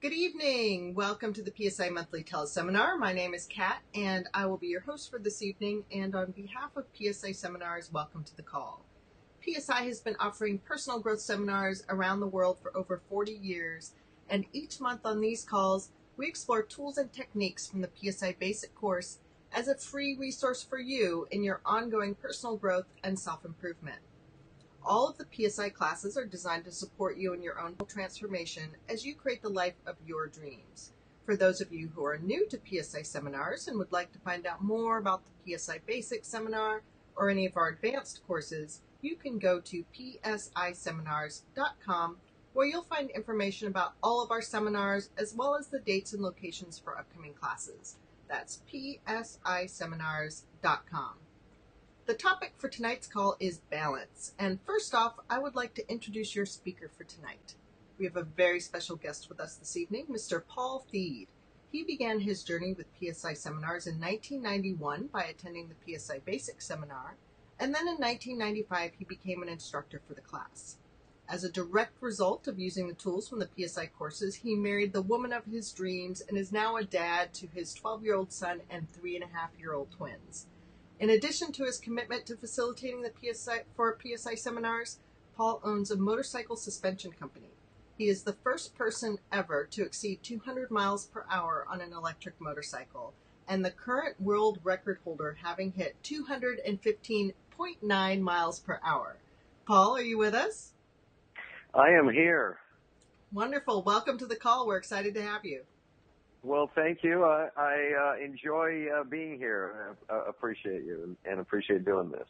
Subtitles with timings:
[0.00, 0.94] Good evening.
[0.94, 2.96] Welcome to the PSI Monthly Teleseminar.
[3.00, 5.82] My name is Kat, and I will be your host for this evening.
[5.90, 8.84] And on behalf of PSI Seminars, welcome to the call.
[9.44, 13.94] PSI has been offering personal growth seminars around the world for over 40 years,
[14.30, 18.72] and each month on these calls, we explore tools and techniques from the PSI Basic
[18.76, 19.18] course
[19.52, 23.98] as a free resource for you in your ongoing personal growth and self improvement.
[24.88, 29.04] All of the PSI classes are designed to support you in your own transformation as
[29.04, 30.92] you create the life of your dreams.
[31.26, 34.46] For those of you who are new to PSI seminars and would like to find
[34.46, 36.80] out more about the PSI Basic seminar
[37.16, 42.16] or any of our advanced courses, you can go to psiseminars.com
[42.54, 46.22] where you'll find information about all of our seminars as well as the dates and
[46.22, 47.96] locations for upcoming classes.
[48.26, 51.12] That's psiseminars.com.
[52.08, 54.32] The topic for tonight's call is balance.
[54.38, 57.54] And first off, I would like to introduce your speaker for tonight.
[57.98, 60.42] We have a very special guest with us this evening, Mr.
[60.48, 61.28] Paul Thede.
[61.70, 67.16] He began his journey with PSI seminars in 1991 by attending the PSI Basic Seminar,
[67.60, 70.78] and then in 1995 he became an instructor for the class.
[71.28, 75.02] As a direct result of using the tools from the PSI courses, he married the
[75.02, 78.62] woman of his dreams and is now a dad to his 12 year old son
[78.70, 80.46] and three and a half year old twins.
[81.00, 84.98] In addition to his commitment to facilitating the PSI for PSI seminars,
[85.36, 87.50] Paul owns a motorcycle suspension company.
[87.96, 92.40] He is the first person ever to exceed 200 miles per hour on an electric
[92.40, 93.14] motorcycle,
[93.46, 99.18] and the current world record holder having hit 215.9 miles per hour.
[99.66, 100.72] Paul, are you with us?
[101.74, 102.58] I am here.
[103.32, 103.84] Wonderful.
[103.84, 104.66] Welcome to the call.
[104.66, 105.62] We're excited to have you.
[106.42, 107.24] Well, thank you.
[107.24, 109.96] I, I uh, enjoy uh, being here.
[110.08, 112.28] I uh, appreciate you and, and, appreciate doing this.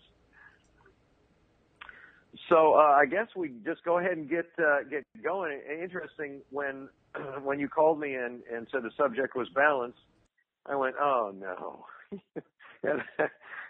[2.48, 5.60] So uh, I guess we just go ahead and get uh, get going.
[5.82, 6.88] Interesting when
[7.42, 9.96] when you called me and, and said the subject was balance,
[10.66, 11.84] I went, oh no.
[12.82, 13.02] and,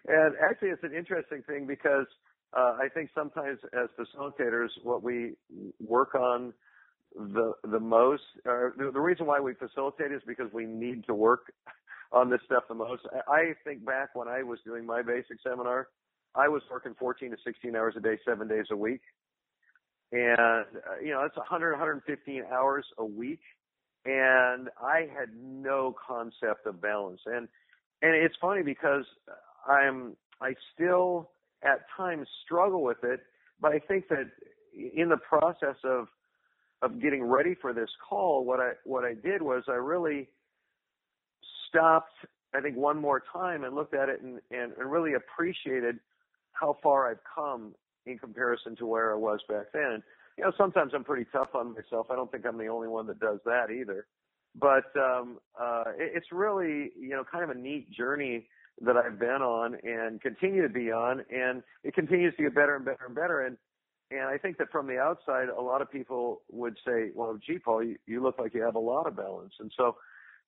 [0.07, 2.07] and actually, it's an interesting thing because
[2.57, 5.35] uh, I think sometimes as facilitators, what we
[5.81, 6.53] work on
[7.19, 8.23] the the most.
[8.49, 11.53] Uh, the, the reason why we facilitate is because we need to work
[12.13, 13.03] on this stuff the most.
[13.29, 15.89] I think back when I was doing my basic seminar,
[16.35, 19.01] I was working 14 to 16 hours a day, seven days a week,
[20.13, 20.63] and uh,
[21.03, 23.41] you know that's 100 115 hours a week,
[24.05, 27.21] and I had no concept of balance.
[27.27, 27.49] And
[28.01, 29.05] and it's funny because
[29.67, 31.31] I'm I still
[31.65, 33.21] at times struggle with it,
[33.61, 34.31] but I think that
[34.95, 36.07] in the process of
[36.83, 40.29] of getting ready for this call, what I what I did was I really
[41.69, 42.13] stopped
[42.55, 45.99] I think one more time and looked at it and, and, and really appreciated
[46.53, 47.75] how far I've come
[48.07, 49.83] in comparison to where I was back then.
[49.83, 50.03] And,
[50.37, 52.07] you know, sometimes I'm pretty tough on myself.
[52.11, 54.07] I don't think I'm the only one that does that either.
[54.55, 58.49] But um, uh, it, it's really, you know, kind of a neat journey
[58.81, 62.77] that I've been on and continue to be on, and it continues to get better
[62.77, 63.41] and better and better.
[63.45, 63.57] And
[64.11, 67.59] and I think that from the outside, a lot of people would say, well, gee,
[67.59, 69.53] Paul, you, you look like you have a lot of balance.
[69.61, 69.97] And so,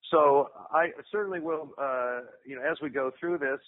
[0.09, 3.59] so I certainly will, uh, you know, as we go through this,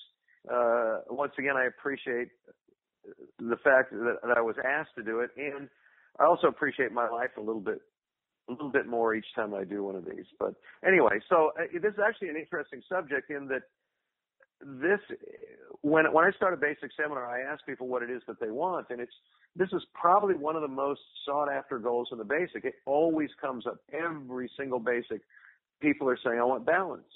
[0.51, 2.29] uh, once again, I appreciate
[3.37, 5.29] the fact that, that I was asked to do it.
[5.37, 5.69] And
[6.19, 7.79] I also appreciate my life a little bit,
[8.49, 10.25] a little bit more each time I do one of these.
[10.39, 10.55] But
[10.85, 13.63] anyway, so uh, this is actually an interesting subject in that
[14.61, 14.99] this
[15.83, 18.49] when when I start a basic seminar, I ask people what it is that they
[18.49, 19.13] want, and it's
[19.55, 22.63] this is probably one of the most sought after goals in the basic.
[22.63, 25.21] It always comes up every single basic.
[25.81, 27.11] People are saying, "I want balance,"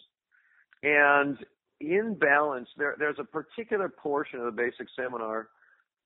[0.84, 1.38] and
[1.80, 5.48] in balance, there there's a particular portion of the basic seminar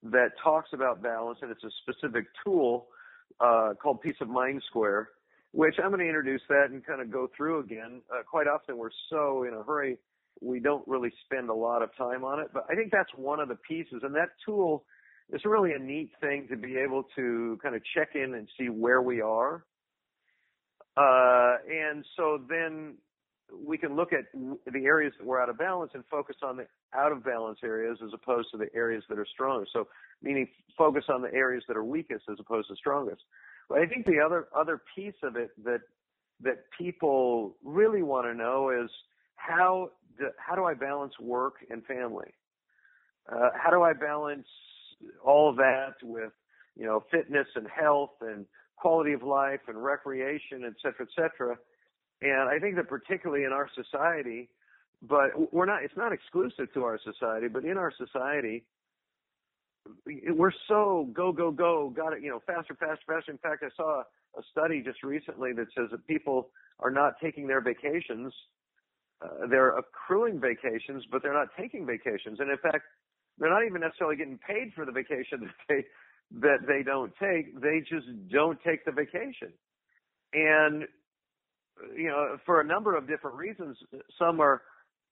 [0.04, 2.90] that talks about balance, and it's a specific tool
[3.40, 5.10] uh, called Peace of Mind Square,
[5.52, 8.04] which I'm going to introduce that and kind of go through again.
[8.14, 9.98] Uh, quite often, we're so in a hurry
[10.42, 12.48] we don't really spend a lot of time on it.
[12.54, 14.84] But I think that's one of the pieces, and that tool
[15.32, 18.70] is really a neat thing to be able to kind of check in and see
[18.70, 19.64] where we are.
[20.98, 22.96] Uh, and so then
[23.66, 26.66] we can look at the areas that we're out of balance and focus on the
[26.94, 29.66] out of balance areas as opposed to the areas that are stronger.
[29.72, 29.88] So
[30.22, 30.48] meaning
[30.78, 33.22] focus on the areas that are weakest as opposed to strongest.
[33.70, 35.82] But I think the other other piece of it that
[36.42, 38.90] that people really want to know is
[39.36, 39.92] how
[40.38, 42.32] how do I balance work and family?
[43.32, 44.48] Uh, how do I balance
[45.24, 46.32] all of that with
[46.76, 48.46] you know fitness and health and
[48.78, 51.58] quality of life and recreation, et cetera, et cetera?
[52.22, 54.50] And I think that particularly in our society,
[55.02, 55.84] but we're not.
[55.84, 58.64] It's not exclusive to our society, but in our society,
[60.30, 63.70] we're so go go go got it you know faster faster faster in fact i
[63.76, 64.04] saw
[64.38, 66.50] a study just recently that says that people
[66.80, 68.34] are not taking their vacations.
[69.24, 72.40] Uh, they're accruing vacations, but they're not taking vacations.
[72.40, 72.84] And in fact,
[73.38, 75.86] they're not even necessarily getting paid for the vacation that they
[76.40, 77.60] that they don't take.
[77.62, 79.54] They just don't take the vacation.
[80.34, 80.86] And
[81.96, 83.78] you know, for a number of different reasons,
[84.18, 84.62] some are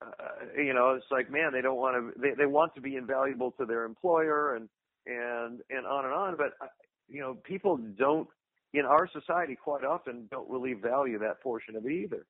[0.02, 2.96] uh, you know, it's like, man, they don't want to, they, they want to be
[2.96, 4.70] invaluable to their employer and,
[5.06, 6.38] and, and on and on.
[6.38, 6.70] But, uh,
[7.08, 8.28] you know, people don't,
[8.74, 12.26] in our society quite often don't really value that portion of it either.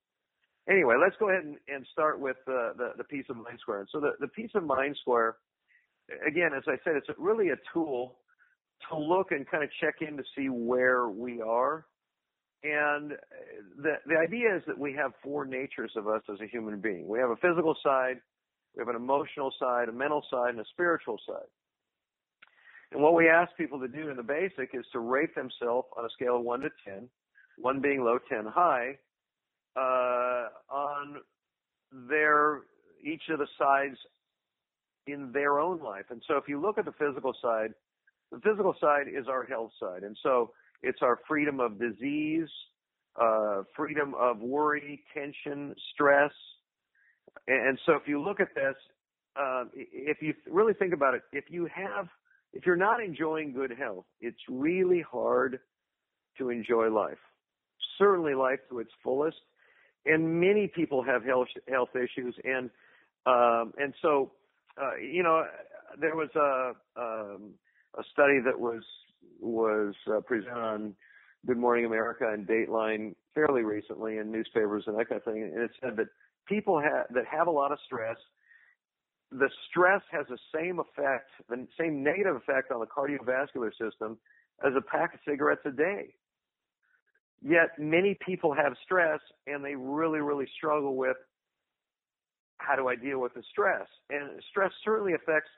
[0.69, 3.79] Anyway, let's go ahead and, and start with uh, the, the peace of mind square.
[3.79, 5.37] And so the, the peace of mind square,
[6.27, 8.17] again, as I said, it's really a tool
[8.89, 11.85] to look and kind of check in to see where we are
[12.63, 13.13] and
[13.81, 17.07] the the idea is that we have four natures of us as a human being.
[17.07, 18.19] We have a physical side,
[18.75, 21.47] we have an emotional side, a mental side, and a spiritual side.
[22.91, 26.03] And what we ask people to do in the basic is to rate themselves on
[26.03, 27.07] a scale of one to ten,
[27.57, 28.97] one being low, ten high,
[29.75, 31.17] on
[32.09, 32.61] their
[33.03, 33.97] each of the sides
[35.07, 36.05] in their own life.
[36.09, 37.73] And so if you look at the physical side,
[38.31, 40.03] the physical side is our health side.
[40.03, 40.51] And so
[40.83, 42.49] it's our freedom of disease,
[43.19, 46.31] uh, freedom of worry, tension, stress.
[47.47, 48.75] And so if you look at this,
[49.35, 52.07] uh, if you really think about it, if you have,
[52.53, 55.59] if you're not enjoying good health, it's really hard
[56.37, 57.17] to enjoy life.
[57.97, 59.37] Certainly life to its fullest.
[60.09, 62.35] And many people have health, health issues.
[62.43, 62.69] And,
[63.25, 64.31] um, and so,
[64.81, 65.43] uh, you know,
[65.99, 67.53] there was a, um,
[67.97, 68.83] a study that was
[69.41, 70.93] was uh, presented on
[71.45, 75.43] Good Morning America and Dateline fairly recently in newspapers and that kind of thing.
[75.43, 76.07] And it said that
[76.47, 78.17] people ha- that have a lot of stress,
[79.31, 84.17] the stress has the same effect, the same negative effect on the cardiovascular system
[84.65, 86.13] as a pack of cigarettes a day.
[87.41, 91.17] Yet many people have stress and they really, really struggle with
[92.57, 93.87] how do I deal with the stress?
[94.09, 95.49] And stress certainly affects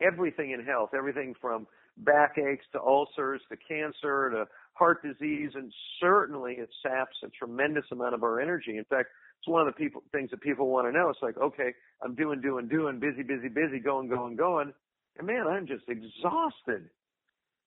[0.00, 1.66] everything in health, everything from
[1.98, 8.14] backaches to ulcers to cancer to heart disease, and certainly it saps a tremendous amount
[8.14, 8.76] of our energy.
[8.76, 9.08] In fact,
[9.38, 11.08] it's one of the people things that people want to know.
[11.08, 11.72] It's like, okay,
[12.02, 14.72] I'm doing, doing, doing, busy, busy, busy, going, going, going,
[15.18, 16.90] and man, I'm just exhausted.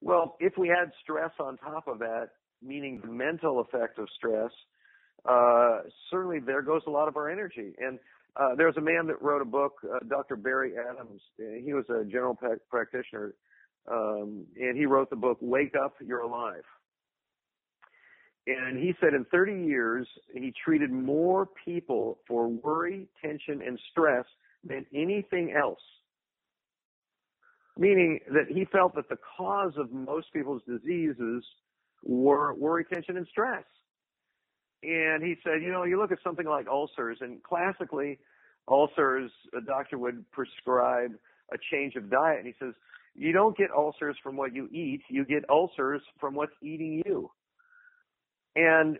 [0.02, 2.30] Well, if we add stress on top of that,
[2.62, 4.52] meaning the mental effect of stress,
[5.28, 7.74] uh, certainly there goes a lot of our energy.
[7.80, 8.00] And
[8.36, 10.36] uh, there's a man that wrote a book, uh, Dr.
[10.36, 11.22] Barry Adams.
[11.38, 13.34] He was a general pa- practitioner
[13.90, 16.64] um, and he wrote the book Wake Up, You're Alive.
[18.48, 24.26] And he said in 30 years, he treated more people for worry, tension, and stress
[24.64, 25.82] than anything else.
[27.78, 31.44] Meaning that he felt that the cause of most people's diseases
[32.04, 33.64] were worry, tension, and stress.
[34.84, 38.20] And he said, you know, you look at something like ulcers, and classically,
[38.68, 41.12] ulcers, a doctor would prescribe
[41.52, 42.38] a change of diet.
[42.38, 42.74] And he says,
[43.16, 47.30] you don't get ulcers from what you eat, you get ulcers from what's eating you.
[48.56, 48.98] And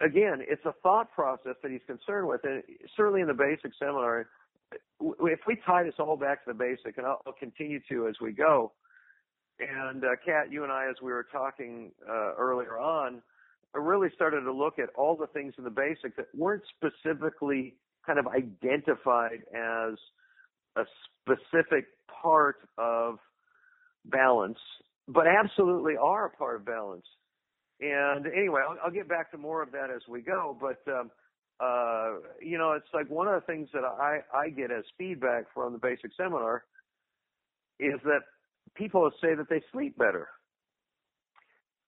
[0.00, 2.42] again, it's a thought process that he's concerned with.
[2.44, 2.62] And
[2.96, 4.28] certainly in the basic seminar,
[5.00, 8.16] if we tie this all back to the basic, and I'll, I'll continue to as
[8.20, 8.72] we go,
[9.60, 13.22] and uh, Kat, you and I, as we were talking uh, earlier on,
[13.74, 17.74] I really started to look at all the things in the basic that weren't specifically
[18.06, 19.94] kind of identified as
[20.76, 20.84] a
[21.22, 21.86] specific
[22.22, 23.18] part of
[24.06, 24.58] balance,
[25.06, 27.04] but absolutely are a part of balance.
[27.80, 30.56] And anyway, I'll, I'll get back to more of that as we go.
[30.60, 31.10] But um,
[31.60, 35.44] uh, you know, it's like one of the things that I I get as feedback
[35.52, 36.64] from the basic seminar
[37.78, 38.22] is that
[38.74, 40.28] people say that they sleep better.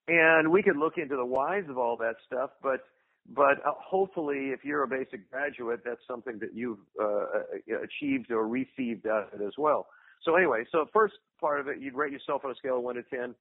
[0.08, 2.80] And we could look into the whys of all that stuff, but
[3.28, 8.32] but uh, hopefully, if you're a basic graduate, that's something that you've uh, uh achieved
[8.32, 9.86] or received out of it as well.
[10.24, 12.96] So anyway, so first part of it, you'd rate yourself on a scale of one
[12.96, 13.34] to ten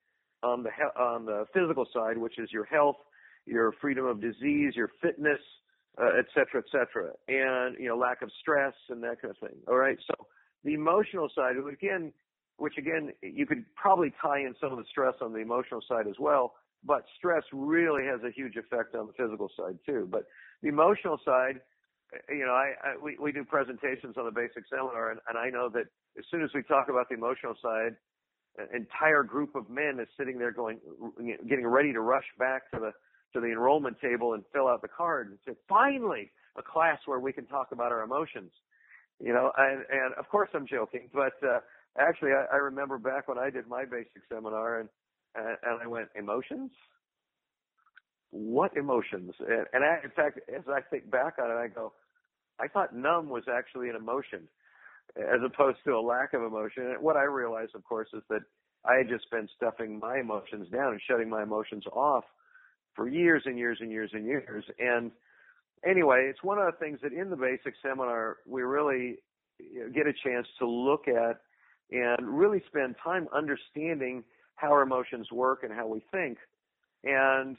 [0.44, 2.98] on the he- on the physical side, which is your health,
[3.46, 5.40] your freedom of disease, your fitness,
[5.98, 9.38] uh, et cetera, et cetera, and you know lack of stress and that kind of
[9.50, 9.58] thing.
[9.68, 10.28] All right, so
[10.64, 12.14] the emotional side, again,
[12.60, 16.08] which again you could probably tie in some of the stress on the emotional side
[16.08, 20.08] as well, but stress really has a huge effect on the physical side too.
[20.12, 20.26] But
[20.62, 21.62] the emotional side,
[22.30, 25.50] you know, I, I we, we do presentations on the basic seminar, and, and I
[25.50, 25.86] know that
[26.18, 27.96] as soon as we talk about the emotional side,
[28.58, 30.80] an entire group of men is sitting there going,
[31.48, 32.92] getting ready to rush back to the
[33.34, 37.20] to the enrollment table and fill out the card and say, finally, a class where
[37.20, 38.52] we can talk about our emotions.
[39.20, 41.60] You know, and, and of course I'm joking, but uh,
[42.00, 44.90] actually I, I remember back when I did my basic seminar and
[45.36, 46.72] and, and I went emotions.
[48.32, 49.34] what emotions?
[49.40, 51.94] And, and I, in fact, as I think back on it, I go,
[52.60, 54.48] I thought numb was actually an emotion
[55.18, 56.92] as opposed to a lack of emotion.
[56.92, 58.42] And what I realized, of course, is that
[58.86, 62.26] I had just been stuffing my emotions down and shutting my emotions off
[62.96, 64.66] for years and years and years and years.
[64.80, 65.12] And
[65.86, 69.18] anyway, it's one of the things that in the basic seminar we really
[69.94, 71.42] get a chance to look at
[71.92, 74.24] and really spend time understanding
[74.56, 76.38] how our emotions work and how we think.
[77.04, 77.56] And,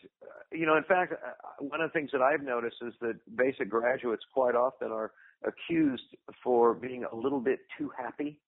[0.52, 3.70] you know, in fact, uh, one of the things that I've noticed is that basic
[3.70, 5.12] graduates quite often are
[5.44, 8.38] accused for being a little bit too happy.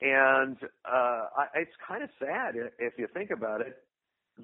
[0.00, 0.56] And
[0.90, 3.76] uh, it's kind of sad if you think about it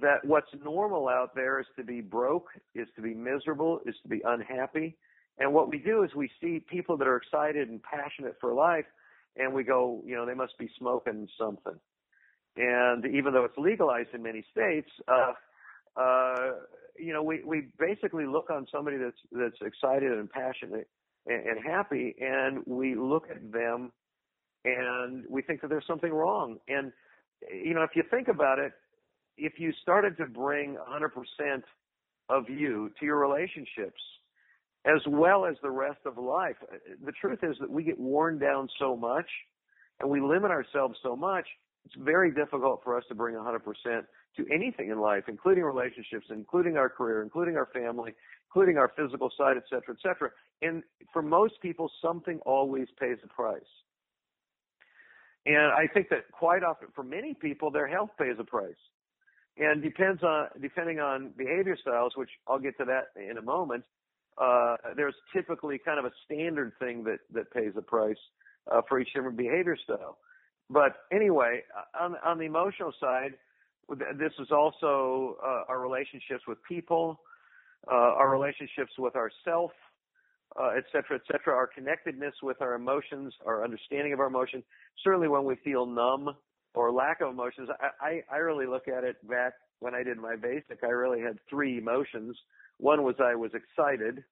[0.01, 4.09] that what's normal out there is to be broke, is to be miserable, is to
[4.09, 4.97] be unhappy.
[5.39, 8.85] And what we do is we see people that are excited and passionate for life,
[9.37, 11.79] and we go, you know, they must be smoking something.
[12.57, 15.33] And even though it's legalized in many states, uh,
[15.97, 16.51] uh,
[16.99, 20.89] you know, we, we basically look on somebody that's that's excited and passionate
[21.27, 23.93] and, and happy, and we look at them,
[24.65, 26.59] and we think that there's something wrong.
[26.69, 26.93] And
[27.53, 28.73] you know, if you think about it,
[29.37, 31.63] if you started to bring 100%
[32.29, 34.01] of you to your relationships
[34.85, 36.57] as well as the rest of life,
[37.05, 39.27] the truth is that we get worn down so much
[40.01, 41.47] and we limit ourselves so much,
[41.85, 43.61] it's very difficult for us to bring 100%
[44.37, 48.15] to anything in life, including relationships, including our career, including our family,
[48.49, 50.31] including our physical side, et cetera, et cetera.
[50.63, 50.83] And
[51.13, 53.63] for most people, something always pays a price.
[55.47, 58.73] And I think that quite often, for many people, their health pays a price
[59.57, 63.85] and depends on depending on behavior styles, which I'll get to that in a moment.
[64.39, 68.17] Uh, there's typically kind of a standard thing that that pays a price
[68.71, 70.19] uh, for each different behavior style.
[70.69, 71.63] But anyway,
[71.99, 73.35] on on the emotional side,
[74.19, 77.21] this is also uh, our relationships with people,
[77.91, 79.73] uh, our relationships with ourself,
[80.59, 84.65] uh, et cetera, et cetera, our connectedness with our emotions, our understanding of our emotions.
[85.03, 86.37] Certainly when we feel numb
[86.75, 87.69] or lack of emotions.
[87.81, 90.85] I, I, I really look at it back when I did my basic.
[90.85, 92.37] I really had three emotions.
[92.81, 94.25] One was I was excited,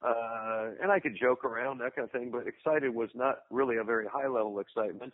[0.00, 3.78] uh, and I could joke around that kind of thing, but excited was not really
[3.78, 5.12] a very high level excitement.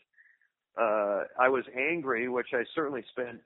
[0.78, 3.40] Uh, I was angry, which I certainly spent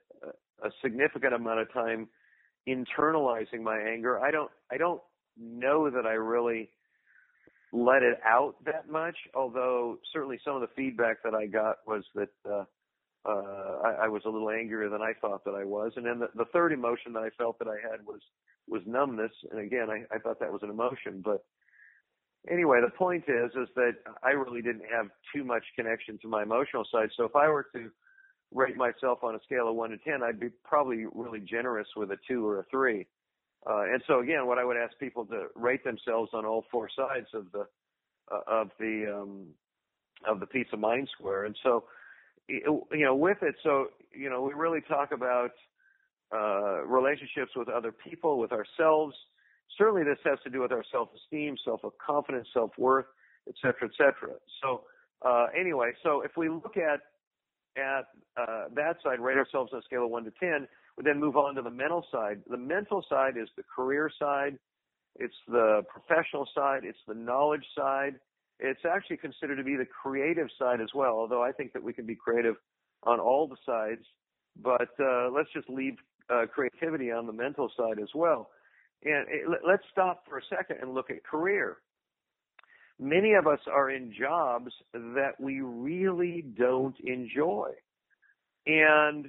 [0.63, 2.09] a, significant amount of time
[2.67, 4.19] internalizing my anger.
[4.19, 5.01] I don't, I don't
[5.37, 6.69] know that I really
[7.71, 12.03] let it out that much, although certainly some of the feedback that I got was
[12.15, 12.63] that, uh,
[13.25, 15.93] uh, I, I was a little angrier than I thought that I was.
[15.95, 18.21] And then the, the third emotion that I felt that I had was
[18.67, 19.31] was numbness.
[19.51, 21.21] And again, I, I thought that was an emotion.
[21.23, 21.43] But
[22.49, 23.93] anyway, the point is is that
[24.23, 27.09] I really didn't have too much connection to my emotional side.
[27.15, 27.89] So if I were to
[28.53, 32.11] rate myself on a scale of one to ten, I'd be probably really generous with
[32.11, 33.07] a two or a three.
[33.69, 36.89] Uh, and so again, what I would ask people to rate themselves on all four
[36.95, 37.67] sides of the
[38.31, 39.47] uh, of the um,
[40.27, 41.45] of the peace of mind square.
[41.45, 41.85] And so
[42.47, 45.51] you know, with it, so, you know, we really talk about
[46.33, 49.15] uh, relationships with other people, with ourselves.
[49.77, 53.05] Certainly this has to do with our self-esteem, self-confidence, self-worth,
[53.47, 54.35] et cetera, et cetera.
[54.61, 54.83] So,
[55.25, 57.01] uh, anyway, so if we look at,
[57.77, 58.05] at,
[58.37, 60.67] uh, that side, rate ourselves on a scale of one to 10,
[60.97, 62.41] we then move on to the mental side.
[62.49, 64.57] The mental side is the career side.
[65.15, 66.81] It's the professional side.
[66.83, 68.15] It's the knowledge side
[68.59, 71.93] it's actually considered to be the creative side as well, although I think that we
[71.93, 72.55] can be creative
[73.03, 74.03] on all the sides.
[74.61, 75.95] But uh, let's just leave
[76.29, 78.49] uh, creativity on the mental side as well.
[79.03, 81.77] And it, let's stop for a second and look at career.
[82.99, 87.69] Many of us are in jobs that we really don't enjoy.
[88.65, 89.27] And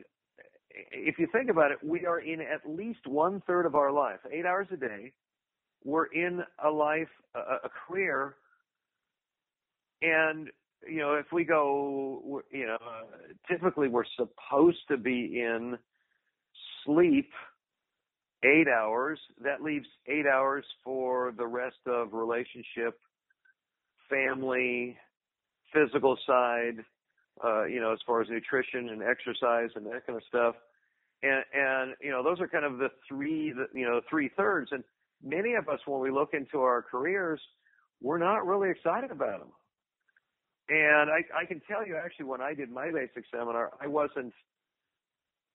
[0.90, 4.20] if you think about it, we are in at least one third of our life,
[4.32, 5.12] eight hours a day.
[5.84, 8.36] We're in a life, a, a career
[10.02, 10.48] and
[10.88, 12.78] you know, if we go, you know,
[13.50, 15.76] typically we're supposed to be in
[16.88, 17.30] sleep
[18.44, 19.18] eight hours.
[19.42, 22.98] That leaves eight hours for the rest of relationship,
[24.08, 24.96] family,
[25.72, 26.84] physical side,
[27.44, 30.54] uh, you know, as far as nutrition and exercise and that kind of stuff.
[31.22, 34.70] And, and, you know, those are kind of the three, you know, three thirds.
[34.72, 34.84] And
[35.22, 37.40] many of us, when we look into our careers,
[38.00, 39.48] we're not really excited about them.
[40.68, 44.32] And I, I can tell you actually when I did my basic seminar, I wasn't,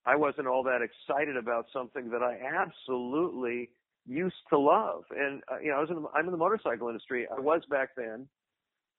[0.06, 3.70] I wasn't all that excited about something that I absolutely
[4.06, 5.04] used to love.
[5.16, 7.26] And, uh, you know, I was in the, I'm in the motorcycle industry.
[7.36, 8.28] I was back then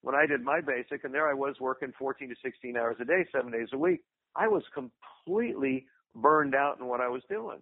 [0.00, 3.04] when I did my basic and there I was working 14 to 16 hours a
[3.04, 4.00] day, seven days a week.
[4.34, 7.58] I was completely burned out in what I was doing.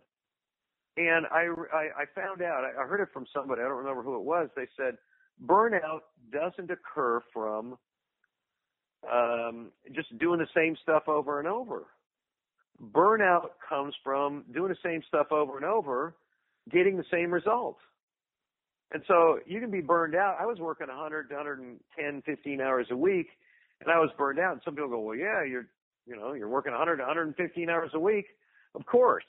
[0.96, 4.16] And I, I, I found out, I heard it from somebody, I don't remember who
[4.16, 4.50] it was.
[4.54, 4.96] They said
[5.44, 7.76] burnout doesn't occur from
[9.10, 11.86] um, just doing the same stuff over and over.
[12.80, 16.14] Burnout comes from doing the same stuff over and over,
[16.70, 17.76] getting the same result.
[18.92, 20.36] And so you can be burned out.
[20.40, 23.28] I was working 100, 110, 15 hours a week,
[23.80, 24.52] and I was burned out.
[24.52, 25.68] And some people go, "Well, yeah, you're,
[26.06, 28.26] you know, you're working 100, 115 hours a week."
[28.74, 29.24] Of course,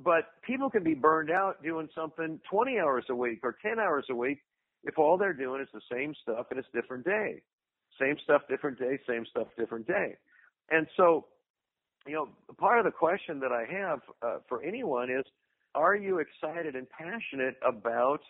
[0.00, 4.06] but people can be burned out doing something 20 hours a week or 10 hours
[4.10, 4.42] a week
[4.84, 7.42] if all they're doing is the same stuff and it's different day.
[8.00, 10.16] Same stuff, different day, same stuff, different day.
[10.70, 11.26] And so,
[12.06, 12.28] you know,
[12.58, 15.24] part of the question that I have uh, for anyone is,
[15.74, 18.20] are you excited and passionate about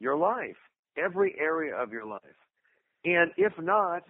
[0.00, 0.56] your life,
[0.96, 2.20] every area of your life?
[3.04, 4.02] And if not,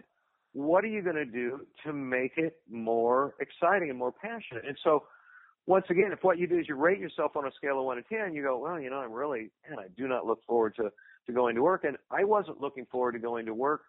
[0.53, 4.65] what are you going to do to make it more exciting and more passionate?
[4.67, 5.05] And so,
[5.67, 7.97] once again, if what you do is you rate yourself on a scale of one
[7.97, 10.75] to ten, you go, well, you know, I'm really, man, I do not look forward
[10.77, 10.91] to
[11.27, 13.83] to going to work, and I wasn't looking forward to going to work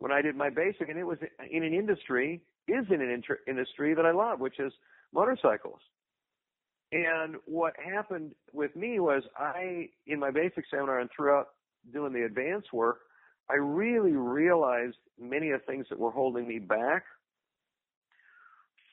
[0.00, 1.18] when I did my basic, and it was
[1.50, 4.72] in an industry, is in an inter- industry that I love, which is
[5.12, 5.80] motorcycles.
[6.92, 11.48] And what happened with me was I, in my basic seminar and throughout
[11.92, 12.98] doing the advanced work,
[13.48, 17.04] I really realized many of the things that were holding me back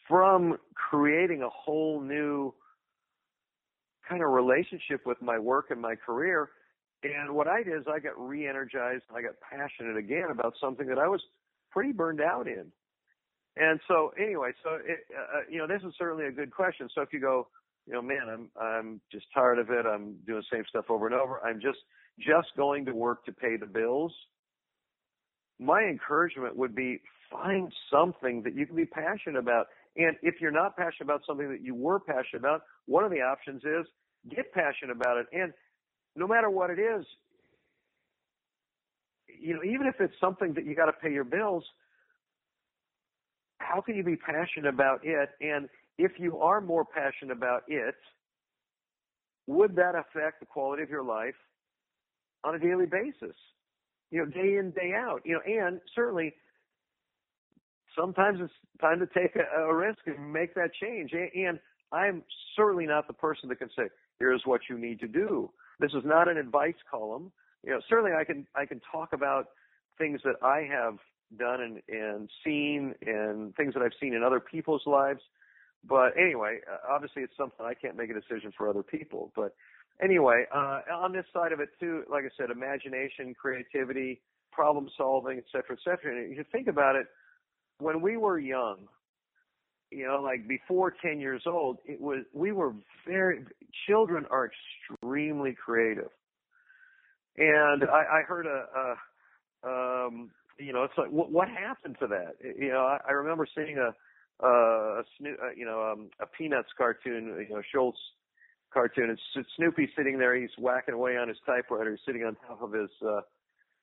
[0.08, 2.54] from creating a whole new
[4.08, 6.50] kind of relationship with my work and my career
[7.04, 9.04] and what I did is I got re-energized.
[9.16, 11.22] I got passionate again about something that I was
[11.72, 12.72] pretty burned out in.
[13.60, 16.90] And so anyway, so it, uh, you know, this is certainly a good question.
[16.94, 17.48] So if you go,
[17.88, 19.86] you know, man, I'm I'm just tired of it.
[19.86, 21.40] I'm doing the same stuff over and over.
[21.46, 21.80] I'm just
[22.20, 24.14] just going to work to pay the bills.
[25.60, 29.68] My encouragement would be find something that you can be passionate about.
[29.96, 33.22] And if you're not passionate about something that you were passionate about, one of the
[33.22, 33.86] options is
[34.30, 35.28] get passionate about it.
[35.34, 35.54] And
[36.16, 37.06] no matter what it is,
[39.40, 41.64] you know, even if it's something that you got to pay your bills,
[43.68, 45.30] how can you be passionate about it?
[45.42, 47.96] And if you are more passionate about it,
[49.48, 51.36] would that affect the quality of your life
[52.44, 53.36] on a daily basis?
[54.12, 55.22] You know, day in, day out.
[55.26, 56.34] You know, and certainly
[57.98, 61.12] sometimes it's time to take a, a risk and make that change.
[61.14, 61.60] And
[61.92, 62.24] I'm
[62.56, 65.50] certainly not the person that can say, here's what you need to do.
[65.80, 67.32] This is not an advice column.
[67.64, 69.48] You know, certainly I can I can talk about
[69.98, 70.98] things that I have
[71.38, 75.22] done and, and seen and things that I've seen in other people's lives.
[75.88, 79.32] But anyway, uh, obviously it's something I can't make a decision for other people.
[79.36, 79.56] But
[80.02, 85.38] anyway, uh, on this side of it too, like I said, imagination, creativity, problem solving,
[85.38, 86.16] et cetera, et cetera.
[86.16, 87.08] And if you think about it,
[87.80, 88.88] when we were young,
[89.92, 92.74] you know, like before 10 years old, it was, we were
[93.06, 93.46] very,
[93.88, 96.10] children are extremely creative.
[97.38, 98.66] And I, I heard a,
[99.66, 102.36] a, um, you know, it's like, what, what happened to that?
[102.42, 103.94] You know, I, I remember seeing a,
[104.44, 107.96] uh, a Sno- uh, you know, um, a Peanuts cartoon, you know, Schulz
[108.74, 109.10] cartoon.
[109.10, 112.74] And Snoopy sitting there, he's whacking away on his typewriter, he's sitting on top of
[112.74, 113.22] his, uh,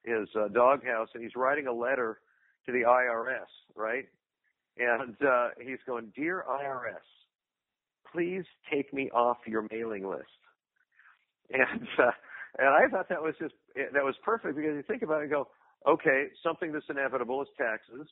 [0.05, 2.21] his uh, doghouse, and he's writing a letter
[2.67, 4.07] to the IRS, right?
[4.79, 7.05] and uh, he's going, "Dear IRS,
[8.13, 10.25] please take me off your mailing list."
[11.51, 12.11] And uh,
[12.59, 15.31] and I thought that was just that was perfect because you think about it and
[15.31, 15.49] go,
[15.87, 18.09] okay, something that's inevitable is taxes.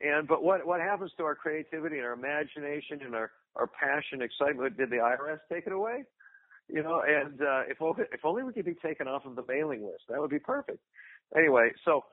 [0.00, 4.22] And but what what happens to our creativity and our imagination and our our passion,
[4.22, 4.76] excitement?
[4.76, 6.04] Did the IRS take it away?
[6.68, 9.44] You know, and uh, if only, if only we could be taken off of the
[9.46, 10.78] mailing list, that would be perfect.
[11.36, 12.04] Anyway, so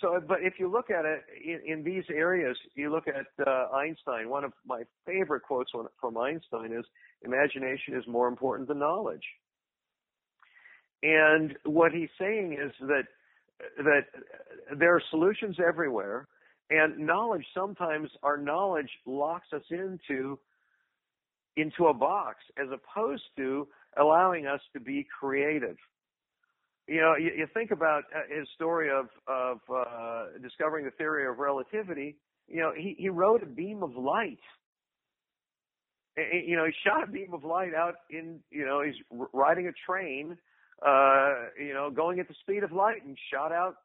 [0.00, 3.68] so, but if you look at it in, in these areas, you look at uh,
[3.74, 4.28] Einstein.
[4.28, 6.84] One of my favorite quotes from Einstein is,
[7.22, 9.24] "Imagination is more important than knowledge."
[11.02, 13.04] And what he's saying is that
[13.78, 14.02] that
[14.78, 16.28] there are solutions everywhere,
[16.70, 20.38] and knowledge sometimes our knowledge locks us into
[21.56, 23.66] into a box as opposed to
[23.96, 25.76] allowing us to be creative
[26.88, 31.26] you know, you, you think about uh, his story of of uh, discovering the theory
[31.26, 32.16] of relativity.
[32.48, 34.38] You know, he he rode a beam of light.
[36.16, 38.38] You know, he shot a beam of light out in.
[38.50, 38.94] You know, he's
[39.32, 40.38] riding a train.
[40.84, 43.76] Uh, you know, going at the speed of light and shot out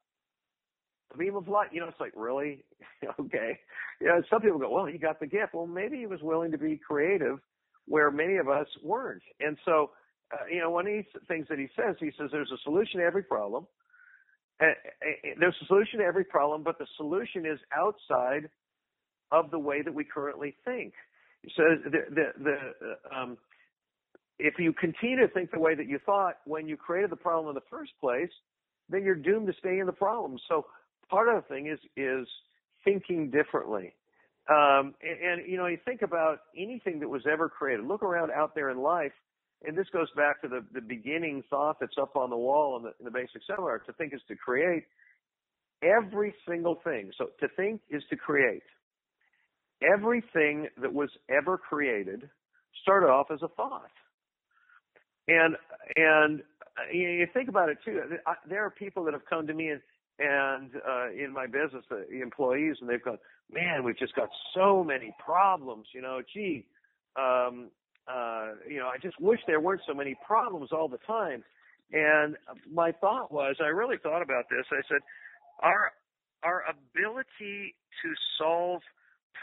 [1.14, 1.70] a beam of light.
[1.72, 2.64] You know, it's like really
[3.20, 3.60] okay.
[4.00, 5.54] You know, some people go, well, he got the gift.
[5.54, 7.40] Well, maybe he was willing to be creative,
[7.88, 9.24] where many of us weren't.
[9.40, 9.92] And so
[10.34, 13.00] uh, you know, one of the things that he says, he says there's a solution
[13.00, 13.68] to every problem.
[14.60, 18.50] There's a solution to every problem, but the solution is outside
[19.32, 20.94] of the way that we currently think.
[21.58, 22.58] So the the, the
[23.12, 23.38] uh, um,
[24.42, 27.50] if you continue to think the way that you thought when you created the problem
[27.50, 28.32] in the first place,
[28.90, 30.40] then you're doomed to stay in the problem.
[30.50, 30.66] So
[31.10, 32.28] part of the thing is is
[32.84, 33.94] thinking differently.
[34.50, 37.86] Um, and, and you know, you think about anything that was ever created.
[37.86, 39.14] Look around out there in life,
[39.64, 42.84] and this goes back to the, the beginning thought that's up on the wall in
[42.84, 43.80] the, in the basic seminar.
[43.80, 44.84] To think is to create.
[45.84, 47.12] Every single thing.
[47.18, 48.64] So to think is to create.
[49.82, 52.30] Everything that was ever created
[52.84, 53.90] started off as a thought.
[55.32, 55.56] And
[55.96, 56.41] and
[56.91, 58.02] you think about it too.
[58.48, 59.82] There are people that have come to me and
[60.20, 63.17] and uh, in my business, the employees, and they've gone,
[63.52, 65.88] man, we've just got so many problems.
[65.94, 66.65] You know, gee,
[67.15, 67.72] um,
[68.08, 71.44] uh, you know, I just wish there weren't so many problems all the time.
[71.91, 72.38] And
[72.72, 74.65] my thought was, I really thought about this.
[74.72, 75.02] I said,
[75.62, 75.91] our
[76.44, 78.82] our ability to solve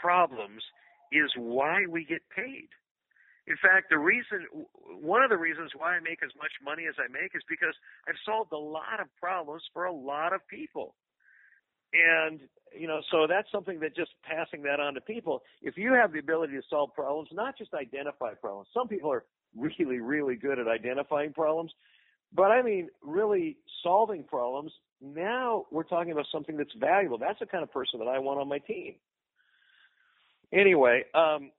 [0.01, 0.61] problems
[1.11, 2.69] is why we get paid.
[3.49, 4.45] In fact, the reason,
[5.01, 7.73] one of the reasons why I make as much money as I make is because
[8.07, 10.93] I've solved a lot of problems for a lot of people.
[11.91, 12.41] And,
[12.77, 15.41] you know, so that's something that just passing that on to people.
[15.63, 19.25] If you have the ability to solve problems, not just identify problems, some people are
[19.57, 21.71] really, really good at identifying problems,
[22.31, 24.71] but I mean, really solving problems.
[25.01, 27.17] Now we're talking about something that's valuable.
[27.17, 28.93] That's the kind of person that I want on my team.
[30.53, 31.49] Anyway, um,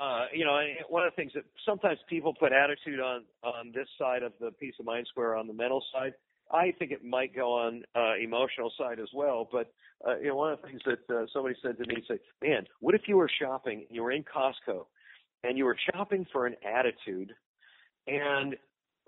[0.00, 3.88] uh, you know, one of the things that sometimes people put attitude on on this
[3.98, 6.14] side of the peace of mind square on the mental side.
[6.50, 9.48] I think it might go on uh, emotional side as well.
[9.50, 9.72] But
[10.06, 12.64] uh, you know, one of the things that uh, somebody said to me, say, "Man,
[12.80, 13.86] what if you were shopping?
[13.90, 14.86] You were in Costco,
[15.44, 17.32] and you were shopping for an attitude,
[18.06, 18.56] and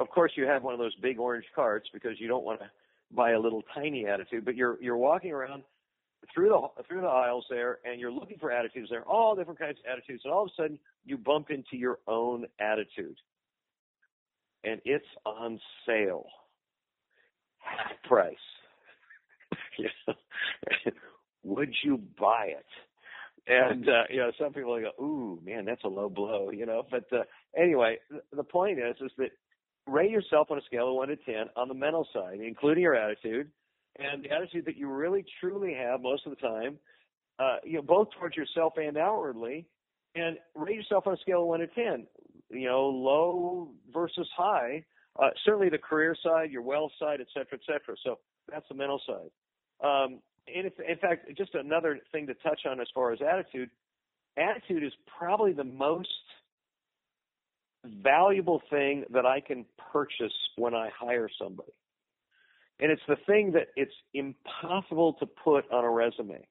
[0.01, 2.71] of course you have one of those big orange carts because you don't want to
[3.15, 5.63] buy a little tiny attitude, but you're you're walking around
[6.33, 9.59] through the through the aisles there, and you're looking for attitudes there, are all different
[9.59, 13.17] kinds of attitudes, and all of a sudden you bump into your own attitude,
[14.63, 16.27] and it's on sale,
[17.59, 18.37] half price.
[21.45, 22.67] Would you buy it?
[23.47, 26.85] And uh, you know, some people go, "Ooh, man, that's a low blow," you know.
[26.91, 27.25] But uh,
[27.57, 27.99] anyway,
[28.35, 29.31] the point is, is that
[29.87, 32.95] rate yourself on a scale of one to ten on the mental side, including your
[32.95, 33.51] attitude
[33.99, 36.79] and the attitude that you really truly have most of the time,
[37.39, 39.67] uh, you know, both towards yourself and outwardly,
[40.15, 42.07] and rate yourself on a scale of one to ten.
[42.51, 44.85] You know, low versus high.
[45.21, 47.97] Uh, certainly the career side, your wealth side, et cetera, et cetera.
[48.05, 48.19] So
[48.51, 49.31] that's the mental side.
[49.83, 53.71] Um, and if, in fact, just another thing to touch on as far as attitude,
[54.37, 56.09] attitude is probably the most
[57.85, 61.73] valuable thing that I can purchase when I hire somebody.
[62.81, 66.47] And it's the thing that it's impossible to put on a resume.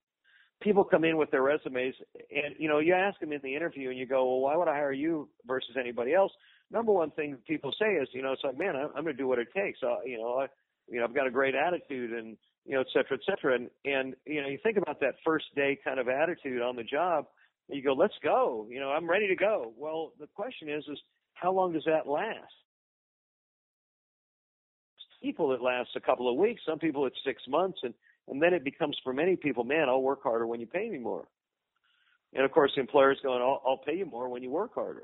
[0.62, 3.90] People come in with their resumes and, you know, you ask them in the interview
[3.90, 6.32] and you go, well, why would I hire you versus anybody else?
[6.72, 9.28] Number one thing people say is, you know, it's like, man, I'm, going to do
[9.28, 9.80] what it takes.
[9.84, 10.48] Uh, you know, I,
[10.88, 13.56] you know, I've got a great attitude and, you know, et cetera, et cetera.
[13.56, 16.84] And, and, you know, you think about that first day kind of attitude on the
[16.84, 17.26] job
[17.70, 18.68] you go, let's go.
[18.70, 19.74] You know, I'm ready to go.
[19.78, 21.00] Well, the question is, is
[21.34, 22.54] how long does that last?
[25.24, 26.62] People it lasts a couple of weeks.
[26.68, 27.94] Some people it's six months, and
[28.28, 30.98] and then it becomes for many people, man, I'll work harder when you pay me
[30.98, 31.28] more.
[32.34, 35.04] And of course, the employer's going, I'll, I'll pay you more when you work harder.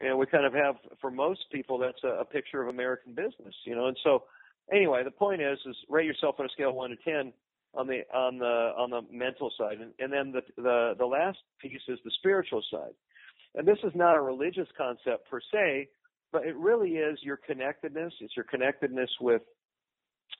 [0.00, 3.54] And we kind of have, for most people, that's a, a picture of American business,
[3.64, 3.86] you know.
[3.86, 4.24] And so,
[4.72, 7.32] anyway, the point is, is rate yourself on a scale of one to ten
[7.74, 11.38] on the on the on the mental side, and, and then the the the last
[11.60, 12.94] piece is the spiritual side.
[13.54, 15.88] And this is not a religious concept per se,
[16.32, 18.12] but it really is your connectedness.
[18.20, 19.42] It's your connectedness with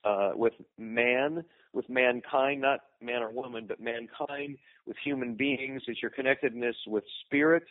[0.03, 5.81] uh, with man, with mankind, not man or woman, but mankind, with human beings.
[5.87, 7.63] It's your connectedness with spirit,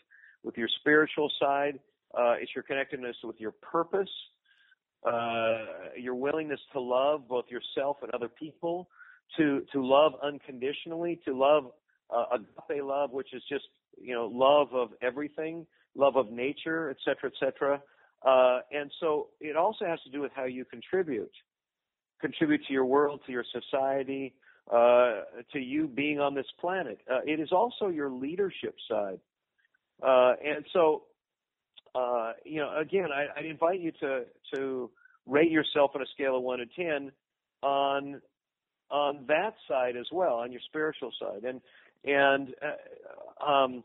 [0.42, 1.78] with your spiritual side.
[2.16, 4.10] Uh, it's your connectedness with your purpose,
[5.06, 5.64] uh,
[5.98, 8.88] your willingness to love both yourself and other people,
[9.36, 11.72] to to love unconditionally, to love
[12.14, 13.64] uh, agape love, which is just
[14.00, 17.82] you know love of everything, love of nature, et cetera, et cetera.
[18.24, 21.32] Uh, and so it also has to do with how you contribute.
[22.20, 24.34] Contribute to your world, to your society,
[24.70, 27.00] uh, to you being on this planet.
[27.10, 29.18] Uh, it is also your leadership side.
[30.02, 31.02] Uh, and so,
[31.94, 34.22] uh, you know, again, I, I invite you to,
[34.54, 34.90] to
[35.26, 37.10] rate yourself on a scale of one to 10
[37.62, 38.20] on,
[38.90, 41.44] on that side as well, on your spiritual side.
[41.44, 41.60] And,
[42.04, 43.84] and, uh, um,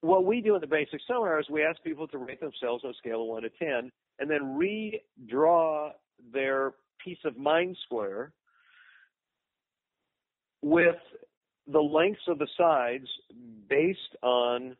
[0.00, 2.90] what we do in the basic seminar is we ask people to rate themselves on
[2.90, 5.90] a scale of 1 to 10 and then redraw
[6.32, 6.72] their
[7.04, 8.32] peace of mind square
[10.62, 10.96] with
[11.66, 13.06] the lengths of the sides
[13.68, 14.76] based on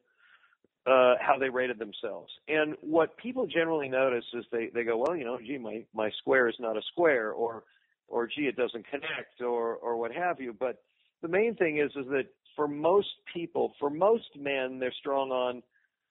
[0.87, 2.33] uh, how they rated themselves.
[2.48, 6.11] And what people generally notice is they, they go, well, you know, gee, my, my
[6.18, 7.64] square is not a square or,
[8.09, 10.54] or gee, it doesn't connect or, or what have you.
[10.59, 10.83] But
[11.22, 12.26] the main thing is, is that
[12.61, 15.62] for most people, for most men, they're strong on,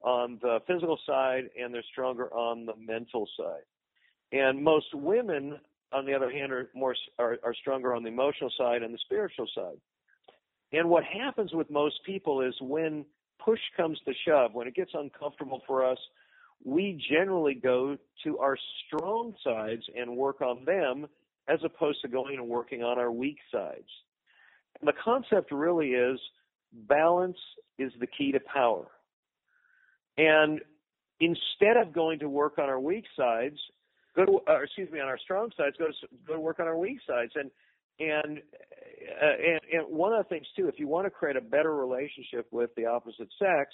[0.01, 3.61] on the physical side and they're stronger on the mental side.
[4.31, 5.59] And most women,
[5.93, 8.97] on the other hand, are more, are, are stronger on the emotional side and the
[9.05, 9.77] spiritual side.
[10.71, 13.05] And what happens with most people is when
[13.45, 15.99] push comes to shove, when it gets uncomfortable for us,
[16.65, 18.57] we generally go to our
[18.87, 21.05] strong sides and work on them
[21.47, 23.89] as opposed to going and working on our weak sides.
[24.81, 26.19] And the concept really is
[26.73, 27.37] balance
[27.77, 28.87] is the key to power.
[30.17, 30.59] And
[31.19, 33.57] instead of going to work on our weak sides,
[34.15, 35.93] go to, uh, excuse me, on our strong sides, go to,
[36.27, 37.31] go to work on our weak sides.
[37.35, 37.49] And
[38.01, 38.39] and,
[39.21, 41.75] uh, and and one of the things too, if you want to create a better
[41.75, 43.73] relationship with the opposite sex,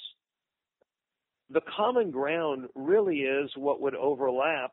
[1.50, 4.72] the common ground really is what would overlap.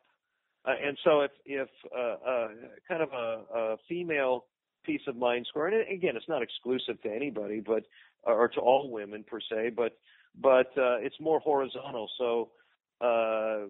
[0.65, 2.49] Uh, and so if if uh, uh,
[2.89, 4.47] kind of a, a female
[4.85, 7.85] peace of mind square, and again, it's not exclusive to anybody, but
[8.25, 9.97] or to all women per se, but
[10.41, 12.09] but uh, it's more horizontal.
[12.19, 12.51] So
[13.03, 13.67] uh,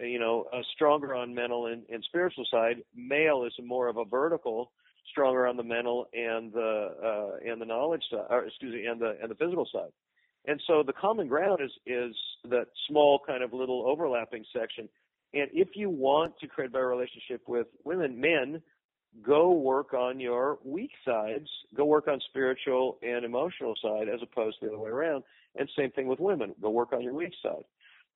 [0.00, 2.76] you know, a stronger on mental and, and spiritual side.
[2.94, 4.70] Male is more of a vertical,
[5.10, 9.00] stronger on the mental and the uh, and the knowledge side, or excuse me, and
[9.00, 9.90] the and the physical side.
[10.46, 12.14] And so the common ground is is
[12.48, 14.88] that small kind of little overlapping section.
[15.34, 18.62] And if you want to create a better relationship with women, men,
[19.22, 21.48] go work on your weak sides.
[21.76, 25.24] Go work on spiritual and emotional side as opposed to the other way around.
[25.56, 26.54] And same thing with women.
[26.60, 27.64] Go work on your weak side.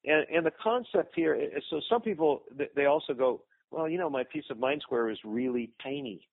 [0.05, 2.43] And and the concept here is so some people
[2.77, 6.29] they also go, well, you know, my peace of mind square is really tiny.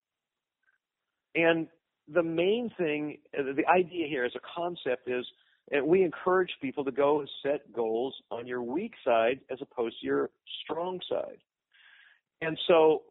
[1.36, 1.68] And
[2.12, 5.26] the main thing, uh, the idea here as a concept is
[5.72, 10.06] and we encourage people to go set goals on your weak side as opposed to
[10.06, 10.30] your
[10.64, 11.38] strong side.
[12.42, 13.04] And so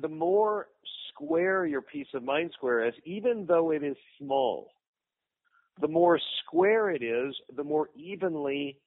[0.00, 0.68] the more
[1.08, 4.68] square your peace of mind square is, even though it is small,
[5.80, 8.78] the more square it is, the more evenly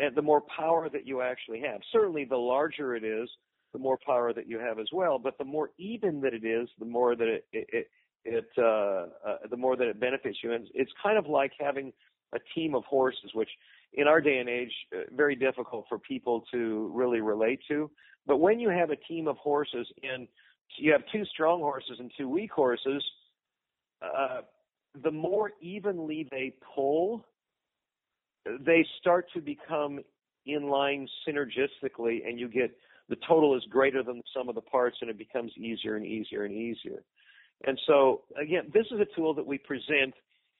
[0.00, 1.80] and the more power that you actually have.
[1.92, 3.28] Certainly the larger it is,
[3.72, 5.18] the more power that you have as well.
[5.18, 7.86] But the more even that it is, the more that it, it,
[8.24, 8.62] it uh,
[9.26, 10.52] uh, the more that it benefits you.
[10.52, 11.92] And it's kind of like having
[12.34, 13.48] a team of horses, which
[13.94, 17.90] in our day and age, uh, very difficult for people to really relate to.
[18.26, 20.28] But when you have a team of horses and
[20.76, 23.02] you have two strong horses and two weak horses,
[24.02, 24.42] uh,
[25.02, 27.24] the more evenly they pull,
[28.60, 30.00] they start to become
[30.46, 32.70] in line synergistically and you get
[33.08, 36.06] the total is greater than the sum of the parts and it becomes easier and
[36.06, 37.02] easier and easier.
[37.66, 40.14] And so again, this is a tool that we present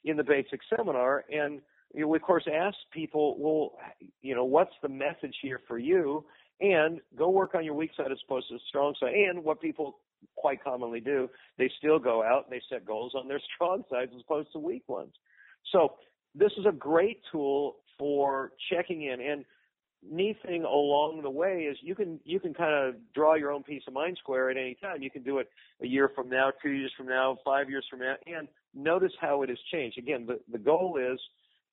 [0.04, 1.60] in the basic seminar and
[1.94, 3.78] you know, we of course ask people, well,
[4.22, 6.24] you know, what's the message here for you?
[6.60, 9.14] And go work on your weak side as opposed to the strong side.
[9.14, 9.98] And what people
[10.36, 14.12] quite commonly do, they still go out and they set goals on their strong sides
[14.14, 15.12] as opposed to weak ones.
[15.72, 15.94] So
[16.34, 19.20] this is a great tool for checking in.
[19.20, 19.44] And
[20.08, 23.62] neat thing along the way is you can you can kind of draw your own
[23.62, 25.02] peace of mind square at any time.
[25.02, 25.48] You can do it
[25.82, 29.42] a year from now, two years from now, five years from now, and notice how
[29.42, 29.98] it has changed.
[29.98, 31.18] Again, the, the goal is,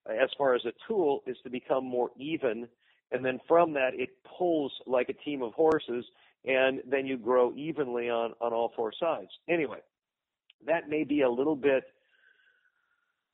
[0.10, 2.68] as far as a tool, is to become more even,
[3.12, 6.06] and then from that it pulls like a team of horses,
[6.46, 9.30] and then you grow evenly on on all four sides.
[9.50, 9.80] Anyway,
[10.66, 11.84] that may be a little bit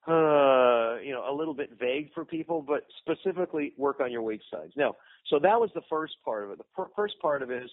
[0.07, 4.41] uh, you know, a little bit vague for people, but specifically work on your weak
[4.51, 4.73] sides.
[4.75, 4.95] Now,
[5.29, 6.57] so that was the first part of it.
[6.57, 7.69] The per- first part of it is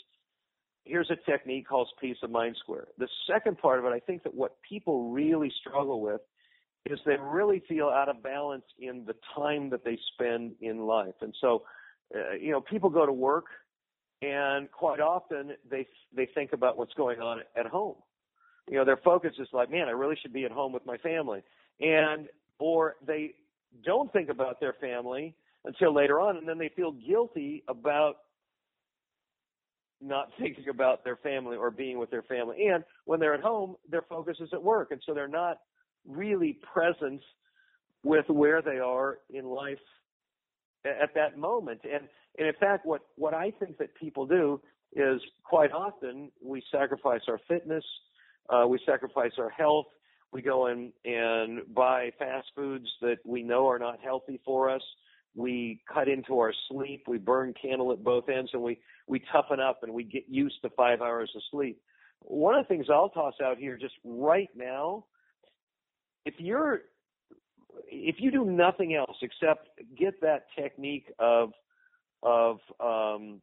[0.84, 2.88] here's a technique called peace of mind square.
[2.98, 6.20] The second part of it, I think that what people really struggle with
[6.90, 11.14] is they really feel out of balance in the time that they spend in life.
[11.20, 11.62] And so,
[12.14, 13.46] uh, you know, people go to work
[14.20, 17.96] and quite often they they think about what's going on at home.
[18.68, 20.96] You know, their focus is like, man, I really should be at home with my
[20.98, 21.42] family
[21.80, 23.34] and or they
[23.84, 28.16] don't think about their family until later on, and then they feel guilty about
[30.00, 32.66] not thinking about their family or being with their family.
[32.68, 35.58] And when they're at home, their focus is at work, and so they're not
[36.06, 37.20] really present
[38.02, 39.78] with where they are in life
[40.84, 41.80] at that moment.
[41.84, 42.08] And,
[42.38, 44.60] and in fact, what, what I think that people do
[44.94, 47.84] is quite often we sacrifice our fitness,
[48.48, 49.86] uh, we sacrifice our health,
[50.32, 54.82] we go in and buy fast foods that we know are not healthy for us.
[55.34, 57.04] We cut into our sleep.
[57.06, 60.60] We burn candle at both ends and we, we toughen up and we get used
[60.62, 61.80] to five hours of sleep.
[62.20, 65.04] One of the things I'll toss out here just right now,
[66.28, 66.80] if you're,
[67.86, 71.52] if you do nothing else except get that technique of
[72.22, 73.40] of um,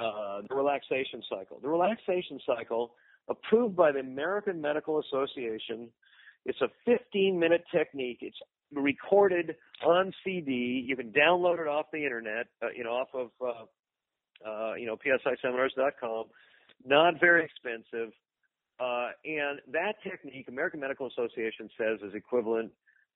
[0.00, 2.92] uh, the relaxation cycle, the relaxation cycle
[3.28, 5.88] approved by the American Medical Association.
[6.44, 8.18] It's a 15 minute technique.
[8.20, 8.36] It's
[8.72, 10.84] recorded on CD.
[10.86, 14.86] You can download it off the internet, uh, you know, off of, uh, uh, you
[14.86, 16.26] know, psiseminars.com.
[16.84, 18.12] Not very expensive.
[18.78, 22.70] Uh, and that technique, American Medical Association says, is equivalent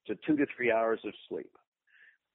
[0.07, 1.51] to two to three hours of sleep.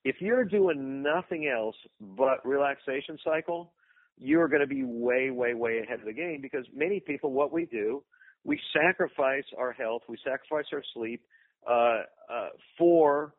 [0.04, 3.74] If you're doing nothing else but relaxation cycle,
[4.18, 7.52] you're going to be way, way, way ahead of the game because many people, what
[7.52, 8.04] we do,
[8.44, 11.22] we sacrifice our health, we sacrifice our sleep
[11.68, 13.34] uh, uh, for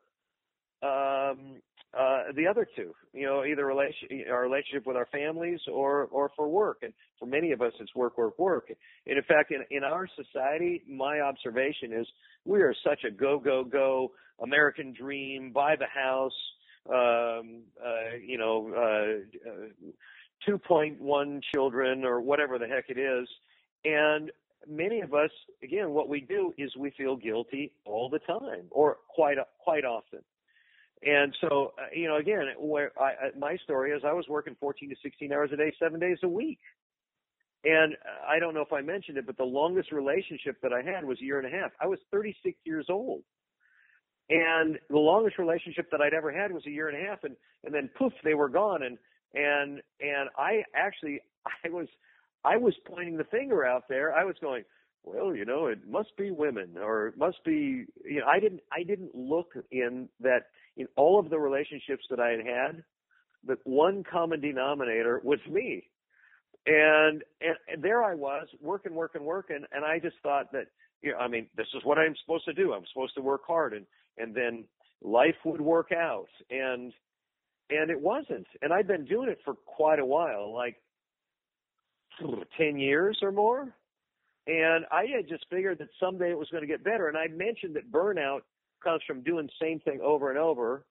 [0.82, 1.62] um,
[1.98, 2.94] uh, the other two.
[3.12, 6.78] You know, either relation, our relationship with our families or or for work.
[6.82, 8.68] And for many of us, it's work, work, work.
[9.06, 12.06] And in fact, in in our society, my observation is
[12.44, 16.32] we are such a go, go, go American dream, buy the house,
[16.88, 23.28] um, uh, you know, uh, uh, 2.1 children or whatever the heck it is.
[23.84, 24.30] And
[24.68, 25.30] many of us,
[25.62, 30.20] again, what we do is we feel guilty all the time or quite, quite often.
[31.04, 34.88] And so, uh, you know, again, where I, my story is I was working 14
[34.88, 36.58] to 16 hours a day, seven days a week.
[37.64, 37.94] And
[38.26, 41.20] I don't know if I mentioned it, but the longest relationship that I had was
[41.20, 41.72] a year and a half.
[41.80, 43.22] I was 36 years old.
[44.28, 47.36] And the longest relationship that I'd ever had was a year and a half and,
[47.64, 48.82] and then poof, they were gone.
[48.82, 48.98] And,
[49.34, 51.20] and, and I actually,
[51.64, 51.88] I was,
[52.44, 54.14] I was pointing the finger out there.
[54.14, 54.64] I was going,
[55.06, 58.60] well, you know, it must be women or it must be, you know, I didn't,
[58.72, 62.84] I didn't look in that, in all of the relationships that I had had,
[63.46, 65.88] that one common denominator was me.
[66.66, 69.64] And, and, and there I was working, working, working.
[69.72, 70.66] And I just thought that,
[71.00, 72.72] you know, I mean, this is what I'm supposed to do.
[72.72, 73.86] I'm supposed to work hard and,
[74.18, 74.64] and then
[75.02, 76.92] life would work out and
[77.70, 80.76] and it wasn't and i'd been doing it for quite a while like
[82.58, 83.74] 10 years or more
[84.46, 87.08] and i had just figured that someday it was going to get better.
[87.08, 88.40] And i mentioned that burnout
[88.82, 90.84] comes from doing the same thing over and over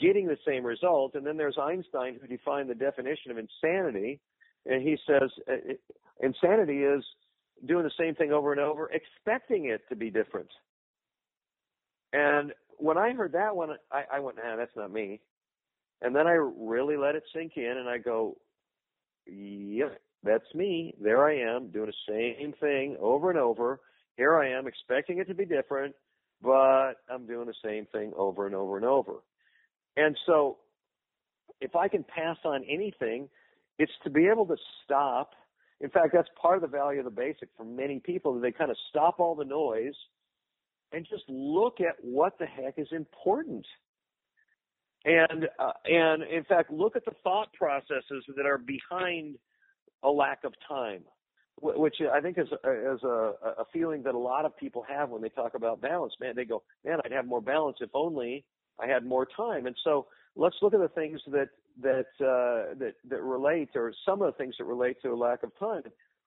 [0.00, 1.14] getting the same result.
[1.14, 4.20] And then there's einstein who defined the definition of insanity.
[4.66, 5.74] And he says uh,
[6.20, 7.04] insanity is
[7.66, 10.48] doing the same thing over and over expecting it to be different.
[12.12, 15.20] And when I heard that one, I, I went, nah, that's not me.
[16.00, 18.36] And then I really let it sink in and I go,
[19.26, 20.94] yep, that's me.
[21.00, 23.80] There I am doing the same thing over and over.
[24.16, 25.94] Here I am expecting it to be different,
[26.42, 29.14] but I'm doing the same thing over and over and over.
[29.96, 30.58] And so
[31.60, 33.28] if I can pass on anything,
[33.78, 35.32] it's to be able to stop.
[35.80, 38.34] In fact, that's part of the value of the basic for many people.
[38.34, 39.94] that They kind of stop all the noise
[40.92, 43.66] and just look at what the heck is important.
[45.04, 49.36] And uh, and in fact, look at the thought processes that are behind
[50.02, 51.02] a lack of time,
[51.60, 55.22] which I think is is a, a feeling that a lot of people have when
[55.22, 56.14] they talk about balance.
[56.20, 58.44] Man, they go, man, I'd have more balance if only
[58.80, 59.66] I had more time.
[59.66, 61.48] And so let's look at the things that
[61.80, 65.42] that uh, that that relate, or some of the things that relate to a lack
[65.42, 65.82] of time.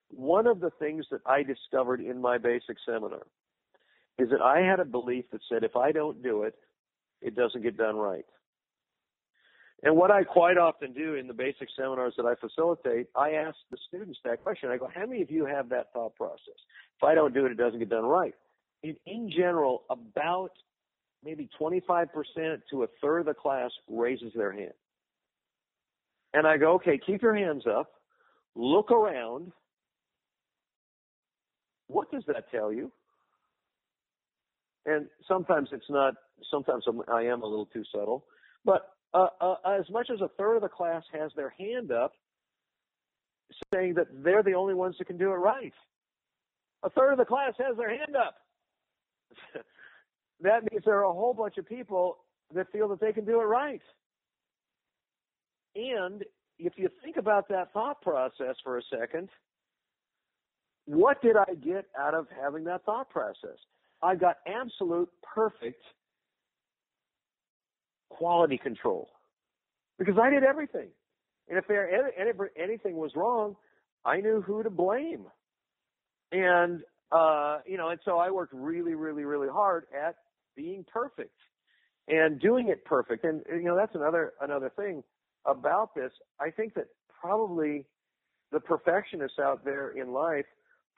[0.09, 3.25] One of the things that I discovered in my basic seminar
[4.17, 6.55] is that I had a belief that said if I don't do it,
[7.21, 8.25] it doesn't get done right.
[9.85, 13.55] And what I quite often do in the basic seminars that I facilitate, I ask
[13.71, 14.69] the students that question.
[14.69, 16.57] I go, how many of you have that thought process?
[16.97, 18.33] If I don't do it, it doesn't get done right.
[18.83, 20.49] In, in general, about
[21.23, 22.07] maybe 25%
[22.71, 24.73] to a third of the class raises their hand.
[26.33, 27.91] And I go, okay, keep your hands up,
[28.55, 29.51] look around.
[31.87, 32.91] What does that tell you?
[34.85, 36.13] and sometimes it's not.
[36.51, 38.25] Sometimes I'm, I am a little too subtle,
[38.63, 42.11] but uh, uh, as much as a third of the class has their hand up,
[43.73, 45.73] saying that they're the only ones that can do it right.
[46.83, 48.35] A third of the class has their hand up.
[50.41, 52.17] that means there are a whole bunch of people
[52.53, 53.81] that feel that they can do it right.
[55.75, 56.23] And
[56.59, 59.29] if you think about that thought process for a second,
[60.85, 63.57] what did I get out of having that thought process?
[64.01, 65.81] I got absolute perfect
[68.17, 69.09] quality control
[69.97, 70.89] because I did everything.
[71.47, 71.89] And if there
[72.57, 73.55] anything was wrong,
[74.03, 75.25] I knew who to blame.
[76.31, 80.15] And uh, you know, and so I worked really, really, really hard at
[80.55, 81.35] being perfect
[82.07, 83.23] and doing it perfect.
[83.23, 85.03] And you know, that's another another thing
[85.45, 86.11] about this.
[86.39, 86.87] I think that
[87.21, 87.85] probably
[88.51, 90.45] the perfectionists out there in life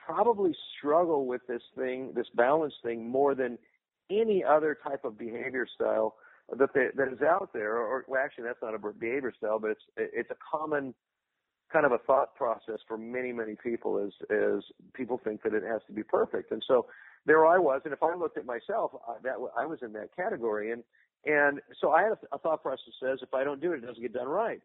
[0.03, 3.57] probably struggle with this thing, this balance thing, more than
[4.09, 6.15] any other type of behavior style
[6.55, 9.71] that they, that is out there, or well, actually that's not a behavior style, but
[9.71, 10.93] it's it's a common
[11.71, 15.63] kind of a thought process for many many people is is people think that it
[15.63, 16.85] has to be perfect, and so
[17.25, 20.15] there I was, and if I looked at myself, I, that I was in that
[20.15, 20.83] category, and
[21.25, 23.83] and so I had a, a thought process that says if I don't do it,
[23.83, 24.61] it doesn't get done right,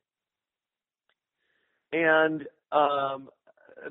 [1.93, 3.29] and um,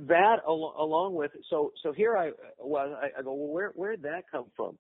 [0.07, 3.91] that al- along with so so here I well I, I go well where where
[3.91, 4.77] did that come from?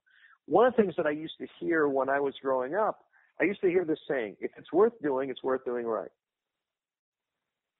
[0.51, 3.05] One of the things that I used to hear when I was growing up,
[3.39, 6.11] I used to hear this saying: if it's worth doing, it's worth doing right.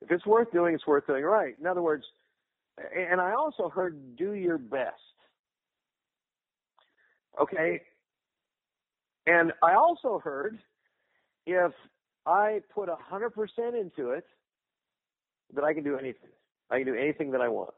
[0.01, 1.53] If it's worth doing, it's worth doing right.
[1.59, 2.05] In other words,
[2.95, 4.95] and I also heard do your best.
[7.41, 7.81] Okay.
[9.27, 10.57] And I also heard
[11.45, 11.73] if
[12.25, 14.23] I put a hundred percent into it,
[15.55, 16.31] that I can do anything.
[16.69, 17.73] I can do anything that I want.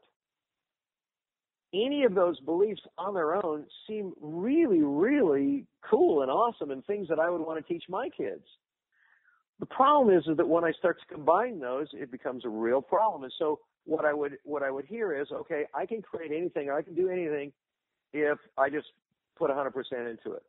[1.74, 7.08] Any of those beliefs on their own seem really, really cool and awesome and things
[7.08, 8.44] that I would want to teach my kids.
[9.58, 12.80] The problem is, is that when I start to combine those, it becomes a real
[12.80, 13.24] problem.
[13.24, 16.70] And so what I would what I would hear is, okay, I can create anything,
[16.70, 17.52] I can do anything
[18.12, 18.86] if I just
[19.36, 20.42] put 100% into it.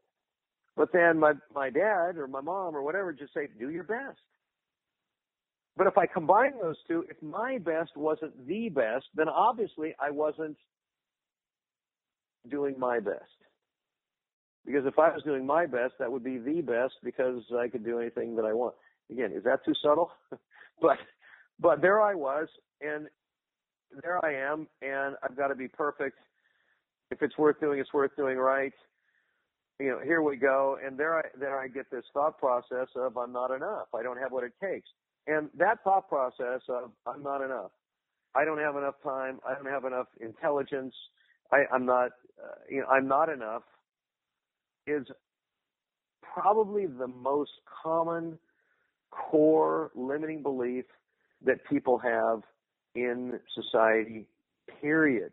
[0.76, 4.20] But then my my dad or my mom or whatever just say, do your best.
[5.78, 10.12] But if I combine those two, if my best wasn't the best, then obviously I
[10.12, 10.58] wasn't
[12.50, 13.24] doing my best.
[14.66, 17.86] Because if I was doing my best, that would be the best because I could
[17.86, 18.74] do anything that I want.
[19.12, 20.12] Again, is that too subtle?
[20.82, 20.98] but
[21.60, 22.48] but there I was
[22.82, 23.08] and
[24.02, 26.18] there I am and I've got to be perfect.
[27.12, 28.74] If it's worth doing, it's worth doing right.
[29.80, 30.78] You know, here we go.
[30.84, 33.88] And there I there I get this thought process of I'm not enough.
[33.94, 34.90] I don't have what it takes.
[35.28, 37.72] And that thought process of I'm not enough,
[38.36, 40.94] I don't have enough time, I don't have enough intelligence,
[41.52, 42.12] I, I'm not,
[42.44, 43.64] uh, you know, I'm not enough,
[44.88, 45.06] is
[46.22, 47.52] probably the most
[47.84, 48.38] common
[49.12, 50.86] core limiting belief
[51.46, 52.42] that people have
[52.96, 54.26] in society.
[54.82, 55.32] Period.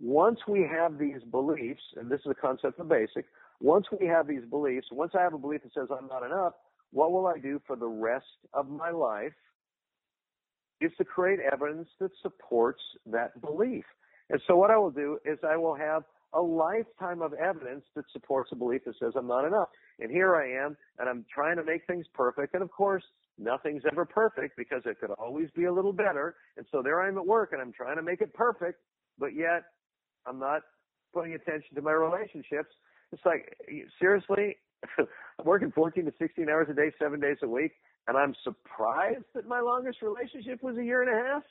[0.00, 3.26] Once we have these beliefs, and this is a concept of basic,
[3.60, 6.54] once we have these beliefs, once I have a belief that says I'm not enough,
[6.92, 9.32] what will I do for the rest of my life
[10.80, 13.84] is to create evidence that supports that belief.
[14.32, 18.04] And so what I will do is I will have a lifetime of evidence that
[18.12, 19.68] supports a belief that says I'm not enough.
[20.00, 22.54] And here I am, and I'm trying to make things perfect.
[22.54, 23.04] And of course,
[23.38, 26.36] nothing's ever perfect because it could always be a little better.
[26.56, 28.80] And so there I am at work, and I'm trying to make it perfect,
[29.18, 29.64] but yet
[30.26, 30.62] I'm not
[31.12, 32.70] putting attention to my relationships.
[33.12, 33.54] It's like,
[34.00, 34.56] seriously,
[34.98, 37.72] I'm working 14 to 16 hours a day, seven days a week,
[38.08, 41.42] and I'm surprised that my longest relationship was a year and a half.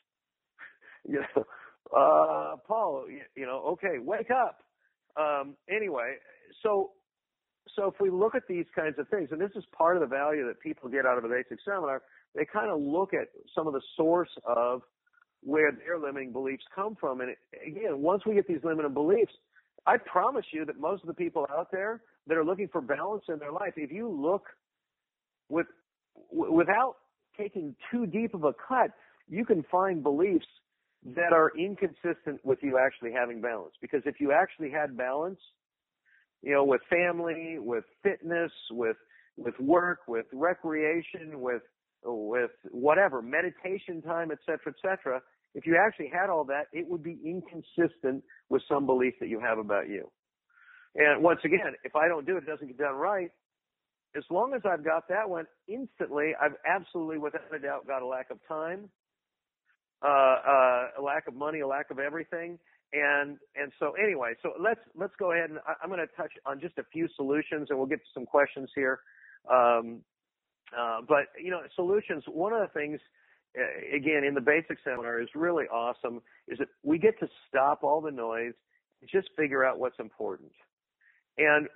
[1.08, 1.46] you know,
[1.96, 4.60] uh, Paul, you, know, okay, wake up.
[5.18, 6.16] Um, anyway,
[6.64, 6.92] so
[7.76, 10.08] so if we look at these kinds of things, and this is part of the
[10.08, 12.02] value that people get out of a basic seminar,
[12.36, 14.82] they kind of look at some of the source of
[15.42, 17.22] where their limiting beliefs come from.
[17.22, 17.36] And
[17.66, 19.34] again, once we get these limiting beliefs,
[19.86, 23.24] I promise you that most of the people out there that are looking for balance
[23.30, 24.44] in their life, if you look
[25.50, 25.68] with
[26.30, 26.96] without
[27.38, 28.92] taking too deep of a cut,
[29.30, 30.46] you can find beliefs
[31.04, 33.74] that are inconsistent with you actually having balance.
[33.82, 35.39] Because if you actually had balance,
[36.41, 38.97] you know, with family, with fitness, with
[39.38, 41.64] with work, with recreation, with
[42.04, 45.22] with whatever, meditation time, et cetera, et cetera,
[45.54, 49.39] if you actually had all that, it would be inconsistent with some belief that you
[49.39, 50.10] have about you.
[50.95, 53.30] And once again, if I don't do it, it doesn't get done right.
[54.16, 58.06] As long as I've got that one, instantly, I've absolutely, without a doubt, got a
[58.06, 58.89] lack of time,
[60.04, 62.58] uh, uh, a lack of money, a lack of everything.
[62.93, 66.32] And, and so anyway, so let's, let's go ahead and I, I'm going to touch
[66.45, 68.99] on just a few solutions and we'll get to some questions here.
[69.49, 70.02] Um,
[70.78, 72.99] uh, but you know, solutions, one of the things,
[73.58, 77.84] uh, again, in the basic seminar is really awesome is that we get to stop
[77.84, 78.54] all the noise
[79.02, 80.52] and just figure out what's important.
[81.38, 81.68] And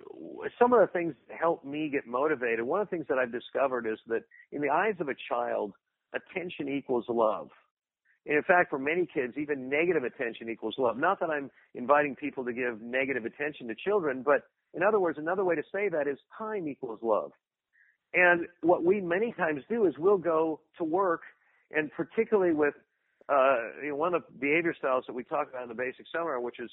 [0.59, 3.32] some of the things that help me get motivated, one of the things that I've
[3.32, 5.73] discovered is that in the eyes of a child,
[6.13, 7.49] attention equals love.
[8.26, 10.97] And in fact, for many kids, even negative attention equals love.
[10.97, 15.17] Not that I'm inviting people to give negative attention to children, but in other words,
[15.17, 17.32] another way to say that is time equals love.
[18.13, 21.21] And what we many times do is we'll go to work,
[21.71, 22.73] and particularly with
[23.30, 26.05] uh, you know, one of the behavior styles that we talk about in the basic
[26.11, 26.69] seminar, which is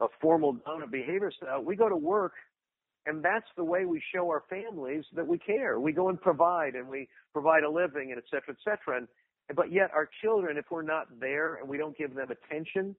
[0.00, 1.62] a formal dominant behavior style.
[1.62, 2.32] We go to work
[3.08, 5.80] and that's the way we show our families that we care.
[5.80, 8.98] We go and provide and we provide a living and et cetera, et cetera.
[8.98, 9.08] And,
[9.54, 12.94] but yet our children, if we're not there and we don't give them attention,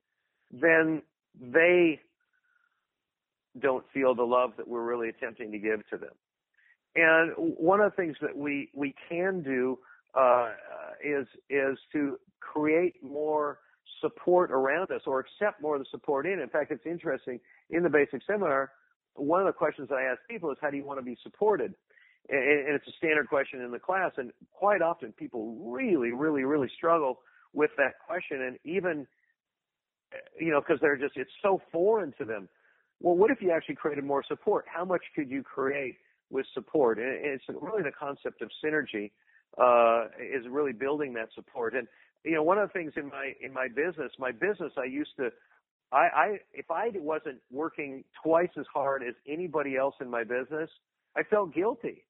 [0.51, 1.01] then
[1.39, 1.99] they
[3.59, 6.13] don't feel the love that we're really attempting to give to them.
[6.95, 9.77] And one of the things that we we can do
[10.15, 10.51] uh,
[11.03, 13.59] is is to create more
[14.01, 16.39] support around us or accept more of the support in.
[16.39, 17.39] In fact, it's interesting
[17.69, 18.71] in the basic seminar.
[19.15, 21.75] One of the questions I ask people is, "How do you want to be supported?"
[22.31, 26.69] And it's a standard question in the class, and quite often people really, really, really
[26.77, 27.19] struggle
[27.53, 29.07] with that question, and even
[30.39, 32.47] you know because they're just it's so foreign to them.
[32.99, 34.65] Well, what if you actually created more support?
[34.67, 35.95] How much could you create
[36.29, 36.99] with support?
[36.99, 39.11] And it's really the concept of synergy
[39.57, 41.73] uh, is really building that support.
[41.73, 41.87] And
[42.23, 45.15] you know, one of the things in my in my business, my business, I used
[45.17, 45.29] to,
[45.91, 50.69] I, I if I wasn't working twice as hard as anybody else in my business,
[51.15, 52.03] I felt guilty.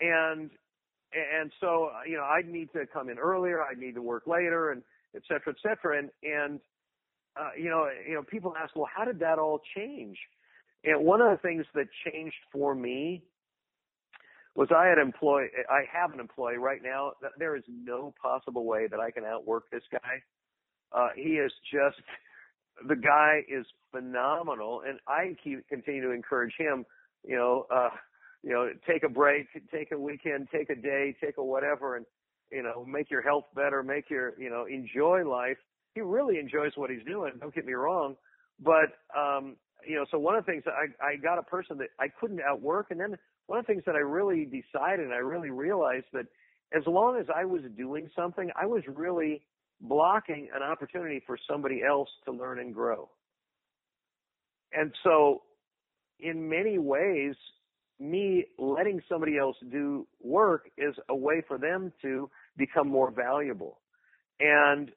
[0.00, 0.50] And
[1.12, 4.70] and so you know, I'd need to come in earlier, I'd need to work later,
[4.72, 4.82] and
[5.14, 5.98] et cetera, et cetera.
[5.98, 6.60] And and
[7.38, 10.18] uh, you know, you know, people ask, well, how did that all change?
[10.84, 13.22] And one of the things that changed for me
[14.54, 18.64] was I had employ I have an employee right now that there is no possible
[18.64, 20.22] way that I can outwork this guy.
[20.92, 22.00] Uh, he is just
[22.88, 26.86] the guy is phenomenal, and I keep continue to encourage him.
[27.24, 27.90] You know, uh,
[28.42, 32.06] you know, take a break, take a weekend, take a day, take a whatever, and
[32.50, 35.58] you know, make your health better, make your you know, enjoy life.
[35.94, 37.32] He really enjoys what he's doing.
[37.40, 38.16] Don't get me wrong,
[38.60, 41.88] but um, you know, so one of the things I I got a person that
[41.98, 43.16] I couldn't outwork, and then
[43.46, 46.26] one of the things that I really decided and I really realized that
[46.76, 49.42] as long as I was doing something, I was really
[49.80, 53.08] blocking an opportunity for somebody else to learn and grow.
[54.72, 55.42] And so
[56.20, 57.34] in many ways,
[58.00, 63.80] me letting somebody else do work is a way for them to become more valuable.
[64.40, 64.90] And,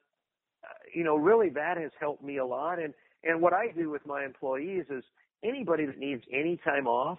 [0.64, 2.78] uh, you know, really that has helped me a lot.
[2.78, 2.94] And,
[3.24, 5.02] and what I do with my employees is
[5.44, 7.18] anybody that needs any time off,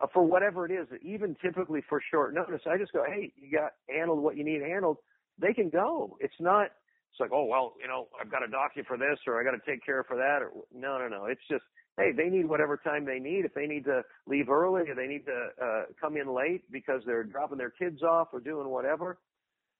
[0.00, 3.56] uh, for whatever it is, even typically for short notice, I just go, hey, you
[3.56, 4.98] got handled what you need handled.
[5.38, 6.16] They can go.
[6.20, 6.66] It's not.
[7.10, 9.44] It's like, oh well, you know, I've got to dock you for this, or I
[9.44, 11.26] got to take care for that, or no, no, no.
[11.26, 11.62] It's just,
[11.98, 13.44] hey, they need whatever time they need.
[13.44, 17.02] If they need to leave early, or they need to uh, come in late because
[17.06, 19.18] they're dropping their kids off or doing whatever,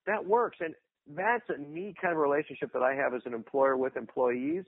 [0.07, 0.59] that works.
[0.61, 0.75] And
[1.17, 4.65] that's a neat kind of relationship that I have as an employer with employees.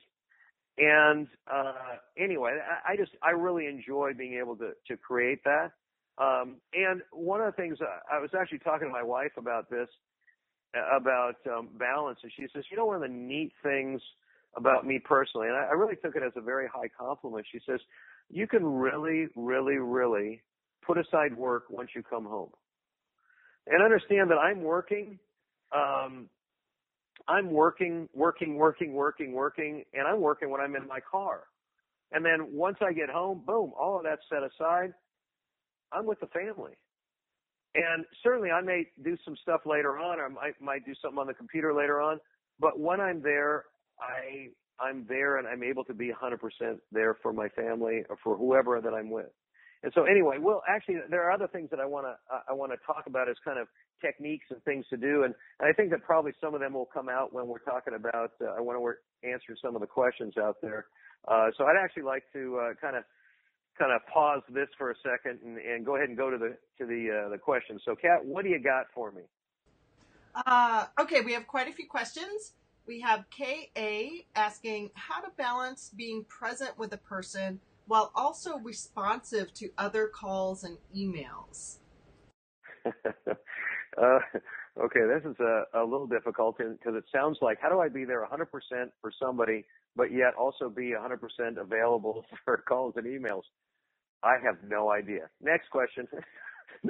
[0.79, 1.73] And uh,
[2.19, 5.73] anyway, I, I just I really enjoy being able to to create that.
[6.19, 9.71] Um, and one of the things uh, I was actually talking to my wife about
[9.71, 9.89] this
[10.77, 14.03] uh, about um, balance, and she says, you know, one of the neat things
[14.57, 17.47] about me personally, and I, I really took it as a very high compliment.
[17.51, 17.81] She says,
[18.31, 20.43] you can really, really, really
[20.87, 22.51] put aside work once you come home,
[23.67, 25.19] and understand that I'm working.
[25.75, 26.29] Um,
[27.29, 31.45] I'm working, working, working, working, working, and I'm working when I'm in my car.
[32.13, 34.95] And then once I get home, boom, all of that's set aside.
[35.93, 36.73] I'm with the family.
[37.75, 41.19] And certainly I may do some stuff later on, or I might, might do something
[41.19, 42.21] on the computer later on.
[42.61, 43.65] But when I'm there,
[44.01, 44.49] I,
[44.81, 46.39] I'm there and I'm able to be 100%
[46.93, 49.31] there for my family or for whoever that I'm with.
[49.83, 52.17] And so anyway, well, actually, there are other things that I want to
[52.49, 53.69] I want to talk about as kind of
[54.01, 56.89] techniques and things to do, and, and I think that probably some of them will
[56.93, 58.33] come out when we're talking about.
[58.41, 60.87] Uh, I want to answer some of the questions out there.
[61.29, 63.05] Uh, so I'd actually like to kind of
[63.79, 66.57] kind of pause this for a second and, and go ahead and go to the
[66.79, 67.83] to the uh, the questions.
[67.85, 69.23] So, Kat, what do you got for me?
[70.47, 72.53] Uh, okay, we have quite a few questions.
[72.87, 79.53] We have KA asking how to balance being present with a person while also responsive
[79.55, 81.79] to other calls and emails?
[82.87, 84.19] uh,
[84.81, 88.05] okay, this is a, a little difficult because it sounds like how do I be
[88.05, 88.47] there 100%
[89.01, 89.65] for somebody,
[89.97, 93.43] but yet also be 100% available for calls and emails?
[94.23, 95.29] I have no idea.
[95.43, 96.07] Next question.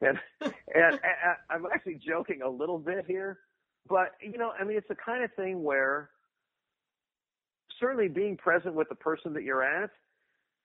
[0.00, 1.00] and, and, and
[1.48, 3.38] I'm actually joking a little bit here,
[3.88, 6.10] but you know, I mean, it's the kind of thing where
[7.80, 9.90] certainly being present with the person that you're at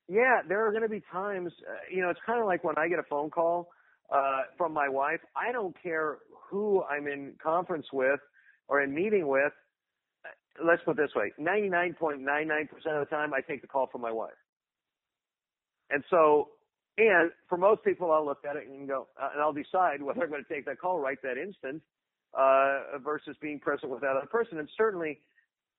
[0.08, 2.78] yeah, there are going to be times, uh, you know, it's kind of like when
[2.78, 3.70] I get a phone call
[4.10, 5.20] uh, from my wife.
[5.36, 8.20] I don't care who I'm in conference with
[8.70, 9.52] or in meeting with.
[10.64, 14.12] Let's put it this way: 99.99% of the time, I take the call from my
[14.12, 14.32] wife.
[15.90, 16.50] And so,
[16.98, 20.24] and for most people, I'll look at it and go, uh, and I'll decide whether
[20.24, 21.82] I'm going to take that call right that instant
[22.34, 24.60] uh, versus being present with that other person.
[24.60, 25.20] And certainly,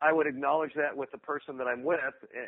[0.01, 1.99] I would acknowledge that with the person that I'm with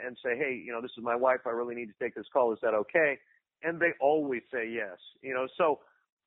[0.06, 1.40] and say, hey, you know, this is my wife.
[1.46, 2.52] I really need to take this call.
[2.52, 3.18] Is that okay?
[3.62, 4.98] And they always say yes.
[5.22, 5.80] You know, so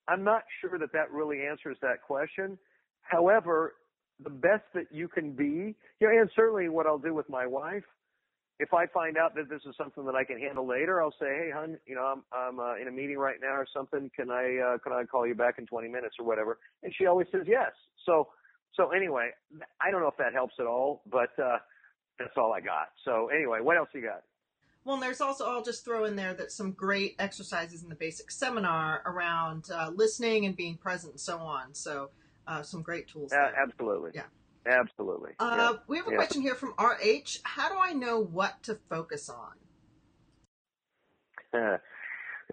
[0.08, 2.58] I'm not sure that that really answers that question.
[3.02, 3.76] However,
[4.24, 7.48] the best that you can be, you know, and certainly what I'll do with my
[7.48, 7.84] wife
[8.60, 11.28] if I find out that this is something that I can handle later, I'll say,
[11.28, 14.10] hey, hun, you know, I'm I'm uh, in a meeting right now or something.
[14.16, 16.60] Can I uh, can I call you back in 20 minutes or whatever?
[16.84, 17.72] And she always says yes.
[18.06, 18.30] So
[18.76, 19.30] so anyway,
[19.82, 21.58] I don't know if that helps at all, but uh,
[22.20, 22.90] that's all I got.
[23.06, 24.24] So anyway, what else you got?
[24.86, 27.96] Well, and there's also, I'll just throw in there that some great exercises in the
[27.96, 31.74] basic seminar around uh, listening and being present and so on.
[31.74, 32.10] So,
[32.48, 33.32] uh, some great tools.
[33.32, 34.12] Uh, absolutely.
[34.14, 34.24] Yeah.
[34.66, 35.32] Absolutely.
[35.40, 35.72] Uh, yeah.
[35.88, 36.18] We have a yeah.
[36.18, 37.40] question here from RH.
[37.44, 39.54] How do I know what to focus on?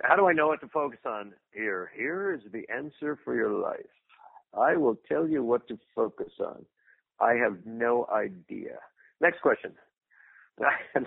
[0.02, 1.32] How do I know what to focus on?
[1.52, 3.80] Here, here is the answer for your life.
[4.58, 6.64] I will tell you what to focus on.
[7.20, 8.78] I have no idea.
[9.20, 9.72] Next question.
[10.94, 11.06] and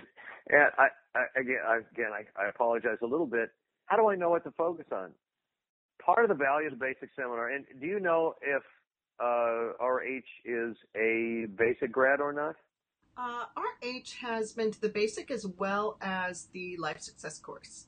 [0.49, 3.51] I, I, again, I, again, I, I apologize a little bit.
[3.85, 5.11] How do I know what to focus on?
[6.03, 8.63] Part of the value of the basic seminar, and do you know if
[9.19, 12.55] uh, RH is a basic grad or not?
[13.15, 17.87] Uh, RH has been to the basic as well as the life success course.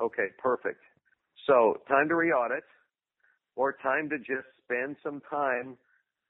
[0.00, 0.80] Okay, perfect.
[1.46, 2.64] So time to re-audit
[3.56, 5.76] or time to just spend some time,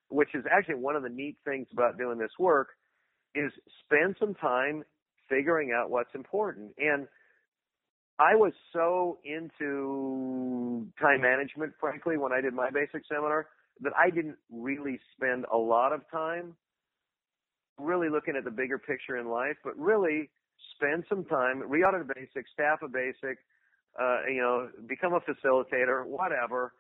[0.09, 2.71] which is actually one of the neat things about doing this work
[3.35, 3.53] is
[3.85, 4.83] spend some time
[5.29, 6.73] figuring out what's important.
[6.79, 7.07] And
[8.19, 13.47] I was so into time management, frankly, when I did my basic seminar
[13.81, 16.55] that I didn't really spend a lot of time
[17.79, 20.31] really looking at the bigger picture in life, but really
[20.75, 23.39] spend some time, re-audit a basic, staff a basic,
[24.01, 26.73] uh, you know, become a facilitator, whatever,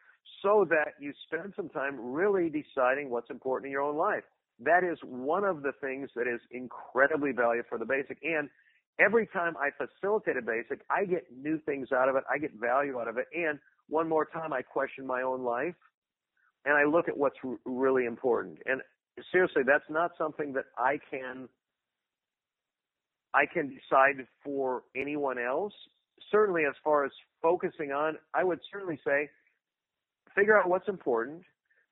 [0.42, 4.22] so that you spend some time really deciding what's important in your own life.
[4.60, 8.18] That is one of the things that is incredibly valuable for the basic.
[8.22, 8.48] And
[9.00, 12.22] every time I facilitate a basic, I get new things out of it.
[12.32, 13.26] I get value out of it.
[13.34, 15.74] And one more time, I question my own life
[16.64, 18.58] and I look at what's r- really important.
[18.66, 18.80] And
[19.30, 21.48] seriously, that's not something that I can
[23.34, 25.72] I can decide for anyone else.
[26.30, 29.28] Certainly, as far as focusing on, I would certainly say
[30.34, 31.42] figure out what's important,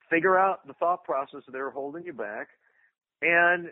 [0.09, 2.49] figure out the thought process that are holding you back,
[3.23, 3.68] and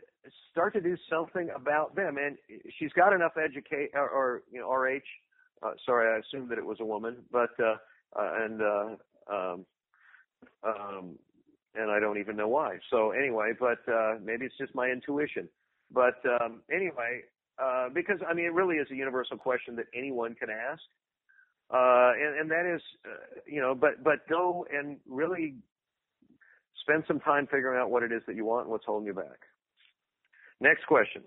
[0.50, 2.16] start to do something about them.
[2.18, 2.36] And
[2.78, 5.00] she's got enough educate or, or you know RH.
[5.62, 7.76] Uh, sorry, I assumed that it was a woman, but uh,
[8.16, 8.86] uh, and uh,
[9.32, 9.66] um,
[10.62, 11.18] um,
[11.74, 12.78] and I don't even know why.
[12.90, 15.48] So anyway, but uh, maybe it's just my intuition.
[15.92, 17.22] But um, anyway,
[17.62, 20.82] uh, because I mean, it really is a universal question that anyone can ask,
[21.72, 25.56] uh, and, and that is, uh, you know, but but go and really
[26.82, 29.14] spend some time figuring out what it is that you want and what's holding you
[29.14, 29.40] back.
[30.60, 31.22] Next question.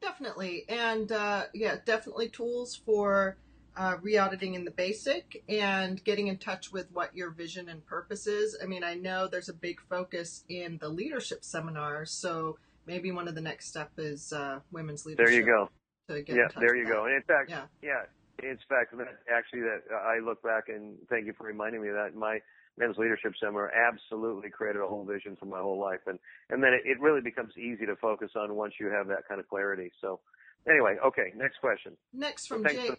[0.00, 3.36] Definitely, and uh, yeah, definitely tools for
[3.76, 8.26] uh, re-auditing in the basic and getting in touch with what your vision and purpose
[8.26, 8.56] is.
[8.62, 13.28] I mean, I know there's a big focus in the leadership seminars, so maybe one
[13.28, 15.26] of the next step is uh, women's leadership.
[15.26, 15.68] There you go.
[16.08, 17.06] yeah, there you go.
[17.06, 18.02] And in fact, yeah, yeah,
[18.42, 21.94] in fact, that actually, that I look back and thank you for reminding me of
[21.94, 22.14] that.
[22.14, 22.38] My
[22.76, 26.18] men's leadership seminar absolutely created a whole vision for my whole life, and
[26.50, 29.40] and then it, it really becomes easy to focus on once you have that kind
[29.40, 29.90] of clarity.
[30.00, 30.20] So,
[30.68, 31.96] anyway, okay, next question.
[32.12, 32.90] Next from Jay.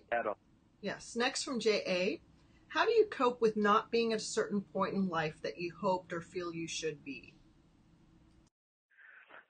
[0.86, 1.16] Yes.
[1.16, 2.18] Next from JA.
[2.68, 5.74] How do you cope with not being at a certain point in life that you
[5.82, 7.34] hoped or feel you should be?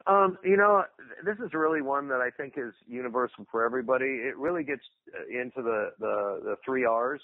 [0.08, 0.86] Um, you know,
[1.26, 4.06] this is really one that I think is universal for everybody.
[4.06, 4.84] It really gets
[5.30, 7.22] into the the, the three R's,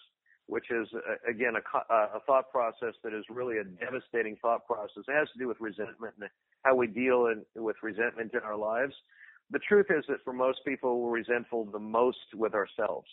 [0.47, 5.03] which is uh, again a, a thought process that is really a devastating thought process.
[5.07, 6.29] It has to do with resentment and
[6.63, 8.93] how we deal in, with resentment in our lives.
[9.51, 13.07] The truth is that for most people, we're resentful the most with ourselves.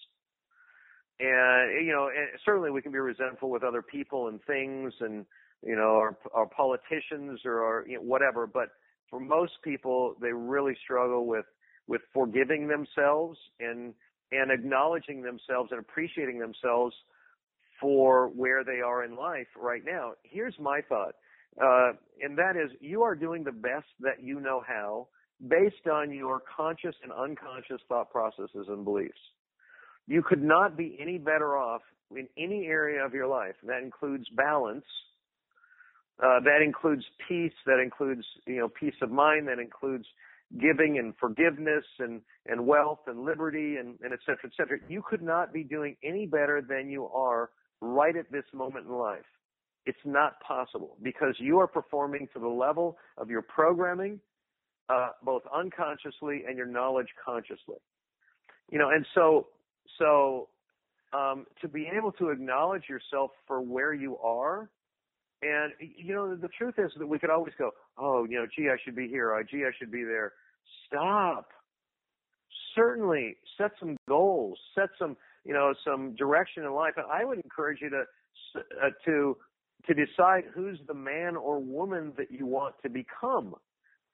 [1.21, 5.27] And you know, and certainly we can be resentful with other people and things, and
[5.65, 8.47] you know, our, our politicians or our you know, whatever.
[8.47, 8.69] But
[9.11, 11.47] for most people, they really struggle with
[11.89, 13.95] with forgiving themselves and
[14.31, 16.95] and acknowledging themselves and appreciating themselves
[17.81, 20.13] for where they are in life right now.
[20.23, 21.15] Here's my thought,
[21.63, 25.09] uh, and that is, you are doing the best that you know how,
[25.49, 29.19] based on your conscious and unconscious thought processes and beliefs.
[30.09, 33.55] You could not be any better off in any area of your life.
[33.63, 34.87] That includes balance.
[36.21, 37.53] Uh, that includes peace.
[37.67, 39.47] That includes, you know, peace of mind.
[39.47, 40.07] That includes
[40.59, 44.79] giving and forgiveness and, and wealth and liberty and, and et cetera, et cetera.
[44.89, 47.51] You could not be doing any better than you are
[47.83, 49.29] right at this moment in life.
[49.85, 54.21] It's not possible because you are performing to the level of your programming,
[54.89, 57.77] uh, both unconsciously and your knowledge consciously.
[58.71, 59.49] You know, and so
[59.99, 60.49] so
[61.13, 64.69] um, to be able to acknowledge yourself for where you are,
[65.43, 68.69] and you know the truth is that we could always go, oh, you know, gee,
[68.69, 70.33] I should be here, or gee, I should be there.
[70.87, 71.49] Stop.
[72.75, 76.95] certainly set some goals, set some, you know, some direction in life.
[76.97, 78.05] And I would encourage you to,
[78.57, 79.37] uh, to,
[79.87, 83.55] to decide who's the man or woman that you want to become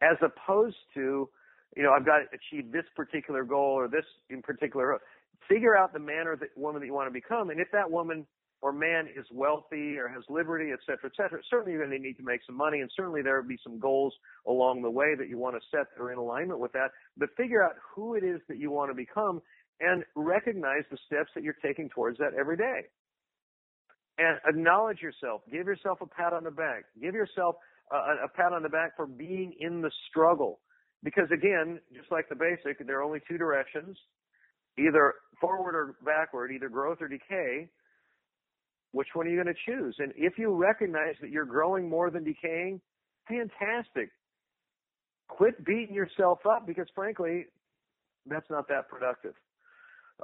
[0.03, 1.29] as opposed to,
[1.77, 5.01] you know, I've got to achieve this particular goal or this in particular.
[5.49, 7.51] Figure out the man or the woman that you want to become.
[7.51, 8.27] And if that woman
[8.63, 12.03] or man is wealthy or has liberty, et cetera, et cetera, certainly you're going to
[12.03, 14.15] need to make some money and certainly there will be some goals
[14.47, 16.89] along the way that you want to set that are in alignment with that.
[17.19, 19.43] But figure out who it is that you want to become
[19.81, 22.83] and recognize the steps that you're taking towards that every day.
[24.17, 25.43] And acknowledge yourself.
[25.51, 26.85] Give yourself a pat on the back.
[27.03, 27.57] Give yourself
[27.93, 30.61] a, a pat on the back for being in the struggle.
[31.03, 33.99] Because again, just like the basic, there are only two directions,
[34.79, 37.69] either forward or backward, either growth or decay
[38.95, 39.97] which one are you going to choose?
[39.99, 42.81] And if you recognize that you're growing more than decaying,
[43.29, 44.11] fantastic.
[45.29, 47.47] Quit beating yourself up because frankly,
[48.25, 49.35] that's not that productive.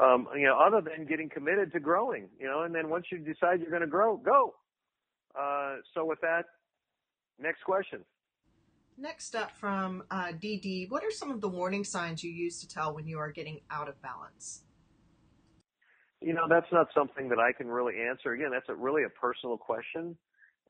[0.00, 3.18] Um, you know, other than getting committed to growing, you know, and then once you
[3.18, 4.54] decide you're going to grow, go.
[5.38, 6.44] Uh, so with that,
[7.40, 8.04] next question.
[9.00, 12.68] Next up from uh, DD, what are some of the warning signs you use to
[12.68, 14.60] tell when you are getting out of balance?
[16.20, 18.32] You know, that's not something that I can really answer.
[18.32, 20.18] Again, that's a really a personal question.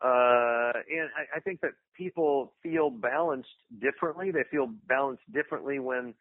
[0.01, 3.49] Uh, and I, I think that people feel balanced
[3.81, 4.31] differently.
[4.31, 6.15] They feel balanced differently when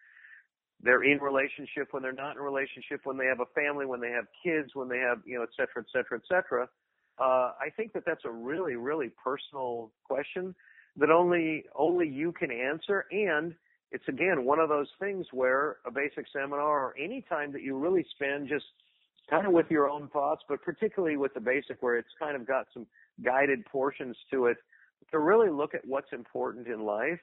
[0.82, 4.10] they're in relationship, when they're not in relationship, when they have a family, when they
[4.10, 6.68] have kids, when they have, you know, et cetera, et cetera, et cetera.
[7.20, 10.56] Uh, I think that that's a really, really personal question
[11.00, 13.06] that only, only you can answer.
[13.12, 13.56] And
[13.92, 17.78] it's again, one of those things where a basic seminar or any time that you
[17.78, 18.66] really spend just
[19.30, 22.48] kind of with your own thoughts, but particularly with the basic where it's kind of
[22.48, 22.86] got some
[23.24, 24.58] guided portions to it
[25.12, 27.20] to really look at what's important in life.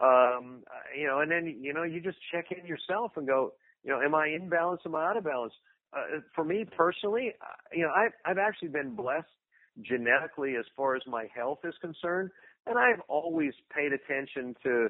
[0.00, 0.62] Um,
[0.96, 3.52] you know, and then, you know, you just check in yourself and go,
[3.82, 4.82] you know, am I in balance?
[4.84, 5.54] Am I out of balance?
[5.92, 9.26] Uh, for me personally, uh, you know, I've, I've actually been blessed
[9.82, 12.30] genetically as far as my health is concerned.
[12.66, 14.88] And I've always paid attention to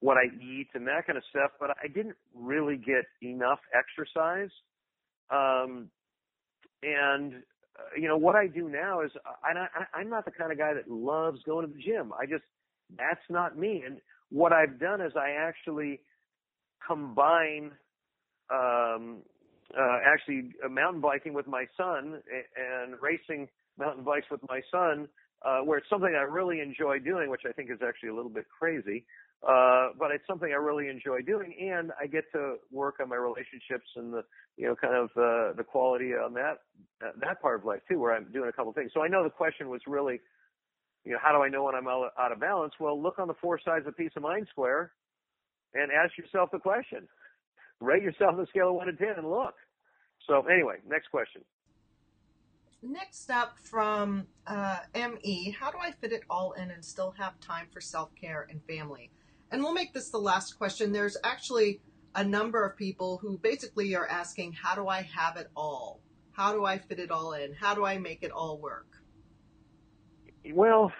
[0.00, 4.50] what I eat and that kind of stuff, but I didn't really get enough exercise.
[5.30, 5.88] Um,
[6.82, 7.34] and
[7.78, 9.10] uh, you know what I do now is
[9.44, 12.12] I, I, I'm not the kind of guy that loves going to the gym.
[12.20, 12.44] I just
[12.98, 13.82] that's not me.
[13.86, 13.98] And
[14.30, 16.00] what I've done is I actually
[16.86, 17.70] combine
[18.50, 19.18] um,
[19.78, 22.20] uh, actually uh, mountain biking with my son
[22.56, 23.48] and racing
[23.78, 25.08] mountain bikes with my son,
[25.44, 28.30] uh, where it's something I really enjoy doing, which I think is actually a little
[28.30, 29.04] bit crazy.
[29.46, 33.16] Uh, but it's something I really enjoy doing, and I get to work on my
[33.16, 34.22] relationships and the,
[34.56, 36.58] you know, kind of uh, the quality on that
[37.04, 38.92] uh, that part of life too, where I'm doing a couple things.
[38.94, 40.20] So I know the question was really,
[41.04, 42.74] you know, how do I know when I'm out, of balance?
[42.78, 44.92] Well, look on the four sides of Peace of Mind Square,
[45.74, 47.08] and ask yourself the question.
[47.80, 49.54] Rate yourself on a scale of one to ten, and look.
[50.28, 51.42] So anyway, next question.
[52.82, 57.38] Next up from uh, ME, how do I fit it all in and still have
[57.38, 59.10] time for self care and family?
[59.52, 60.90] And we'll make this the last question.
[60.90, 61.80] There's actually
[62.14, 66.00] a number of people who basically are asking, how do I have it all?
[66.32, 67.52] How do I fit it all in?
[67.54, 68.88] How do I make it all work?
[70.52, 70.90] Well,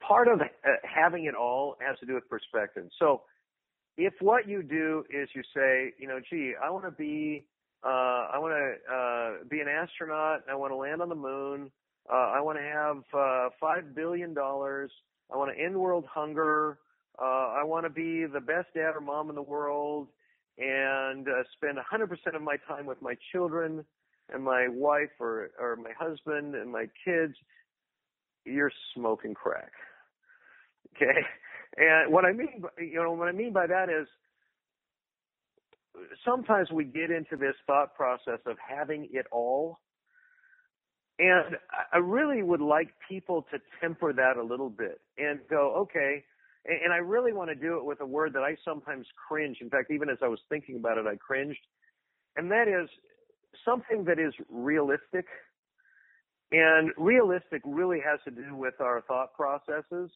[0.00, 0.44] part of uh,
[0.84, 2.84] having it all has to do with perspective.
[2.98, 3.22] So
[3.96, 7.46] if what you do is you say, you know, gee, I want to be,
[7.84, 10.40] uh, I want to uh, be an astronaut.
[10.50, 11.70] I want to land on the moon.
[12.10, 14.90] Uh, I want to have uh, five billion dollars.
[15.32, 16.78] I want to end world hunger.
[17.20, 20.08] Uh, I want to be the best dad or mom in the world
[20.58, 23.84] and uh, spend 100% of my time with my children
[24.32, 27.34] and my wife or, or my husband and my kids.
[28.44, 29.72] You're smoking crack.
[30.96, 31.20] Okay.
[31.76, 34.08] And what I mean, by, you know, what I mean by that is
[36.24, 39.78] sometimes we get into this thought process of having it all.
[41.18, 41.56] And
[41.92, 46.22] I really would like people to temper that a little bit and go, okay,
[46.64, 49.58] and I really want to do it with a word that I sometimes cringe.
[49.60, 51.58] In fact, even as I was thinking about it, I cringed.
[52.36, 52.88] And that is
[53.64, 55.26] something that is realistic.
[56.52, 60.10] And realistic really has to do with our thought processes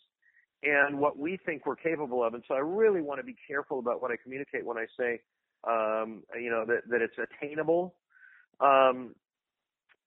[0.62, 2.34] and what we think we're capable of.
[2.34, 5.20] And so I really want to be careful about what I communicate when I say,
[5.64, 7.94] um, you know, that, that it's attainable.
[8.60, 9.14] Um,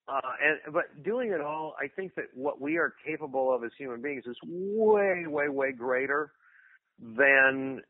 [0.07, 3.71] uh, and but doing it all, I think that what we are capable of as
[3.77, 6.31] human beings is way, way, way greater
[6.99, 7.81] than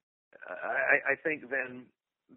[0.48, 1.84] I, I think than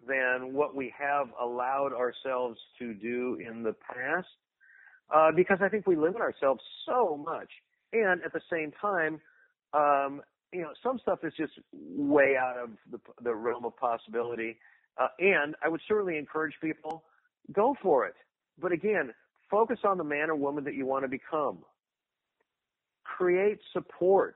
[0.07, 4.27] than what we have allowed ourselves to do in the past.
[5.13, 7.49] Uh, because I think we limit ourselves so much,
[7.93, 9.19] and at the same time,
[9.73, 10.21] um,
[10.53, 14.57] you know, some stuff is just way out of the, the realm of possibility.
[14.99, 17.03] Uh, and I would certainly encourage people,
[17.53, 18.15] go for it.
[18.61, 19.13] But again,
[19.49, 21.59] focus on the man or woman that you want to become.
[23.05, 24.35] Create support.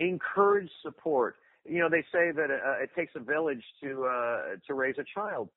[0.00, 1.36] Encourage support.
[1.64, 5.04] You know, they say that uh, it takes a village to uh, to raise a
[5.14, 5.48] child.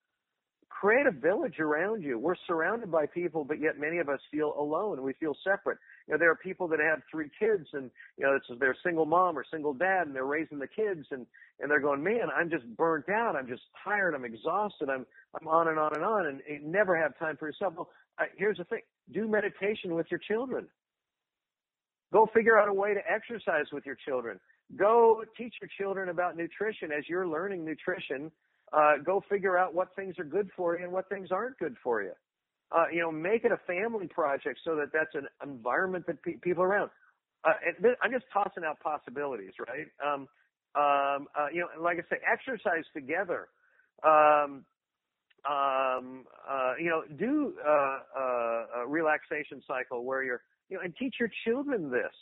[0.81, 2.19] Create a village around you.
[2.19, 5.01] We're surrounded by people, but yet many of us feel alone.
[5.01, 5.77] We feel separate.
[6.05, 9.05] You know, there are people that have three kids, and you know, it's they're single
[9.05, 11.25] mom or single dad, and they're raising the kids, and
[11.61, 13.37] and they're going, man, I'm just burnt out.
[13.37, 14.15] I'm just tired.
[14.15, 14.89] I'm exhausted.
[14.89, 15.05] I'm
[15.39, 17.73] I'm on and on and on, and, and never have time for yourself.
[17.77, 17.89] Well,
[18.35, 18.81] here's the thing:
[19.13, 20.67] do meditation with your children.
[22.11, 24.41] Go figure out a way to exercise with your children.
[24.75, 28.31] Go teach your children about nutrition as you're learning nutrition.
[28.73, 31.75] Uh, go figure out what things are good for you and what things aren't good
[31.83, 32.11] for you.
[32.71, 36.37] Uh, you know, make it a family project so that that's an environment that pe-
[36.37, 36.89] people around.
[37.43, 37.53] Uh,
[38.01, 39.87] I'm just tossing out possibilities, right?
[40.03, 40.27] Um,
[40.75, 43.49] um, uh, you know, like I say, exercise together.
[44.03, 44.65] Um,
[45.49, 50.95] um, uh, you know, do uh, uh, a relaxation cycle where you're, you know, and
[50.97, 52.15] teach your children this.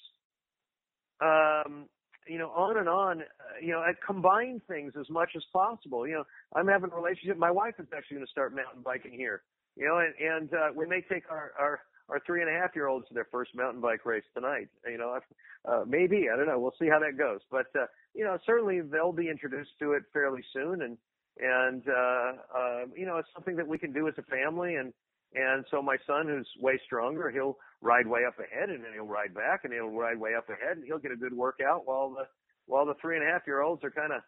[1.21, 1.87] Um,
[2.27, 3.21] you know, on and on.
[3.21, 3.25] Uh,
[3.61, 6.07] you know, I combine things as much as possible.
[6.07, 6.23] You know,
[6.55, 7.37] I'm having a relationship.
[7.37, 9.43] My wife is actually going to start mountain biking here.
[9.75, 12.75] You know, and, and uh, we may take our our our three and a half
[12.75, 14.69] year olds to their first mountain bike race tonight.
[14.85, 15.19] You know,
[15.65, 16.59] uh, maybe I don't know.
[16.59, 17.39] We'll see how that goes.
[17.49, 20.97] But uh, you know, certainly they'll be introduced to it fairly soon, and
[21.39, 24.75] and uh, uh, you know, it's something that we can do as a family.
[24.75, 24.93] And
[25.35, 29.05] and so my son, who's way stronger, he'll ride way up ahead, and then he'll
[29.05, 32.09] ride back, and he'll ride way up ahead, and he'll get a good workout while
[32.09, 32.25] the
[32.65, 34.21] while the three and a half year olds are kind of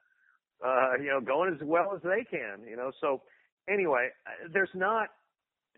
[0.65, 2.67] uh, you know going as well as they can.
[2.69, 3.21] You know, so
[3.69, 5.07] anyway, uh, there's not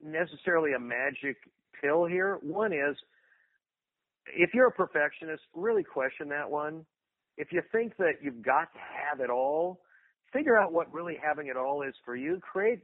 [0.03, 1.38] necessarily a magic
[1.82, 2.39] pill here.
[2.41, 2.95] One is
[4.36, 6.86] if you're a perfectionist, really question that one.
[7.38, 9.82] If you think that you've got to have it all,
[10.34, 12.39] figure out what really having it all is for you.
[12.41, 12.80] Create,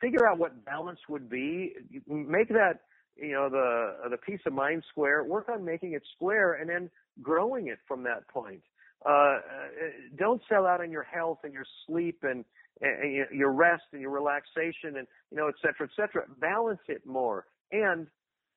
[0.00, 1.74] figure out what balance would be.
[2.06, 2.80] Make that,
[3.20, 5.24] you know, the the peace of mind square.
[5.24, 6.90] Work on making it square, and then
[7.22, 8.62] growing it from that point.
[9.04, 9.38] Uh, uh
[10.16, 12.44] don't sell out on your health and your sleep and
[12.80, 16.24] and your rest and your relaxation and you know et cetera et cetera.
[16.40, 17.46] Balance it more.
[17.72, 18.06] And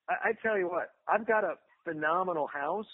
[0.08, 1.54] I, I tell you what i've got a
[1.84, 2.86] phenomenal house.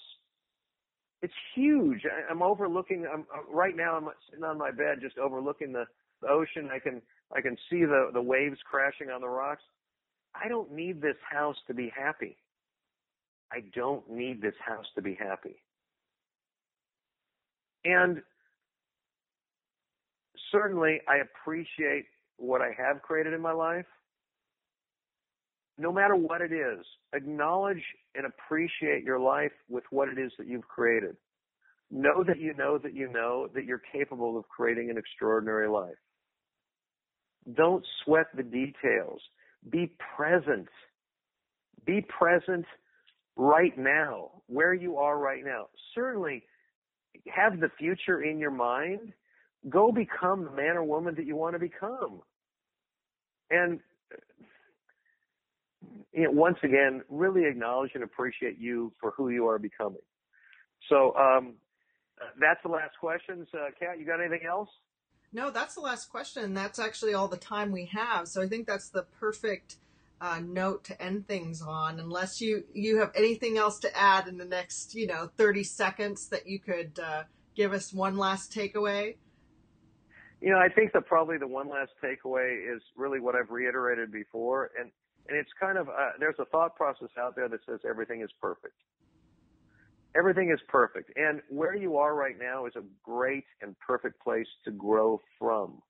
[1.23, 2.03] It's huge.
[2.05, 5.85] I, i'm overlooking i'm uh, right now i'm sitting on my bed just overlooking the,
[6.23, 6.69] the ocean.
[6.73, 7.03] I can
[7.35, 9.63] i can see the the waves crashing on the rocks
[10.35, 12.37] i don't need this house to be happy
[13.53, 15.63] i don't need this house to be happy
[17.85, 18.23] and
[20.53, 22.07] certainly I appreciate
[22.37, 23.87] what I have created in my life.
[25.79, 27.83] No matter what it is, acknowledge
[28.15, 31.17] and appreciate your life with what it is that you've created.
[31.91, 35.97] Know that you know that you know that you're capable of creating an extraordinary life.
[37.55, 39.21] Don't sweat the details.
[39.69, 40.69] Be present.
[41.85, 42.65] Be present
[43.37, 45.67] right now, where you are right now.
[45.95, 46.45] Certainly
[47.27, 49.13] have the future in your mind,
[49.69, 52.23] Go become the man or woman that you want to become.
[53.51, 53.81] And
[56.13, 60.01] you know, once again, really acknowledge and appreciate you for who you are becoming.
[60.89, 61.55] So um,
[62.41, 63.49] that's the last questions.
[63.53, 64.71] Uh, Kat, you got anything else?
[65.33, 66.55] No, that's the last question.
[66.55, 68.27] That's actually all the time we have.
[68.27, 69.77] So I think that's the perfect
[70.21, 72.01] uh, note to end things on.
[72.01, 76.29] Unless you you have anything else to add in the next, you know, thirty seconds
[76.29, 77.25] that you could uh,
[77.55, 79.17] give us one last takeaway.
[80.41, 84.11] You know, I think that probably the one last takeaway is really what I've reiterated
[84.11, 84.91] before, and
[85.29, 88.31] and it's kind of uh, there's a thought process out there that says everything is
[88.41, 88.75] perfect.
[90.17, 94.47] Everything is perfect, and where you are right now is a great and perfect place
[94.65, 95.81] to grow from.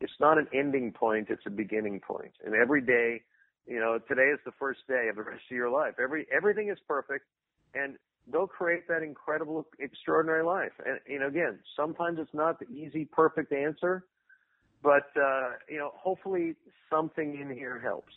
[0.00, 2.32] It's not an ending point; it's a beginning point.
[2.44, 3.22] And every day,
[3.66, 5.94] you know, today is the first day of the rest of your life.
[6.02, 7.26] Every everything is perfect,
[7.74, 7.96] and
[8.30, 10.72] go create that incredible, extraordinary life.
[10.84, 14.04] And, you know, again, sometimes it's not the easy, perfect answer,
[14.82, 16.54] but, uh, you know, hopefully
[16.90, 18.12] something in here helps.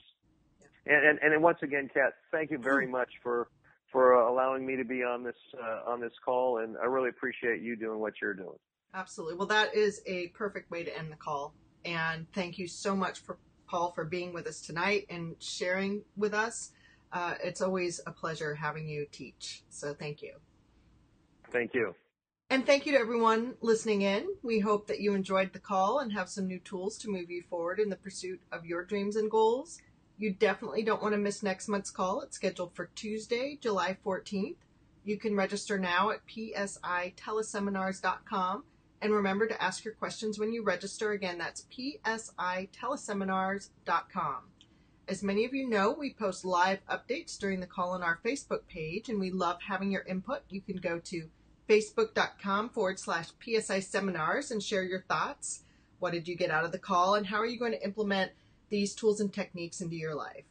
[0.86, 3.50] And, and, and once again, Kat, thank you very much for,
[3.92, 6.60] for uh, allowing me to be on this, uh, on this call.
[6.60, 8.58] And I really appreciate you doing what you're doing.
[8.94, 9.36] Absolutely.
[9.36, 11.54] Well, that is a perfect way to end the call.
[11.86, 16.34] And thank you so much for Paul for being with us tonight and sharing with
[16.34, 16.72] us.
[17.12, 19.64] Uh, it's always a pleasure having you teach.
[19.70, 20.34] So thank you.
[21.52, 21.94] Thank you.
[22.50, 24.26] And thank you to everyone listening in.
[24.42, 27.44] We hope that you enjoyed the call and have some new tools to move you
[27.50, 29.80] forward in the pursuit of your dreams and goals.
[30.18, 32.22] You definitely don't want to miss next month's call.
[32.22, 34.56] It's scheduled for Tuesday, July 14th.
[35.04, 38.64] You can register now at psiteleseminars.com
[39.02, 41.12] and remember to ask your questions when you register.
[41.12, 44.36] Again, that's psiteleseminars.com.
[45.08, 48.68] As many of you know, we post live updates during the call on our Facebook
[48.68, 50.42] page, and we love having your input.
[50.50, 51.30] You can go to
[51.70, 55.64] facebook.com forward slash PSI seminars and share your thoughts.
[56.00, 58.34] What did you get out of the call, and how are you going to implement
[58.70, 60.46] these tools and techniques into your life?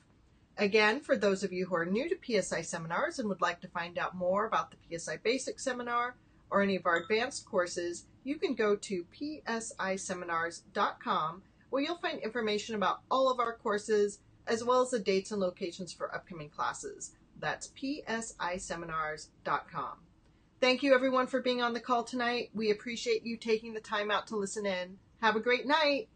[0.58, 3.68] Again, for those of you who are new to PSI seminars and would like to
[3.68, 6.16] find out more about the PSI Basic Seminar
[6.50, 12.74] or any of our advanced courses, you can go to psiseminars.com where you'll find information
[12.74, 17.12] about all of our courses as well as the dates and locations for upcoming classes.
[17.38, 19.98] That's psiseminars.com.
[20.58, 22.48] Thank you everyone for being on the call tonight.
[22.54, 24.96] We appreciate you taking the time out to listen in.
[25.20, 26.08] Have a great night.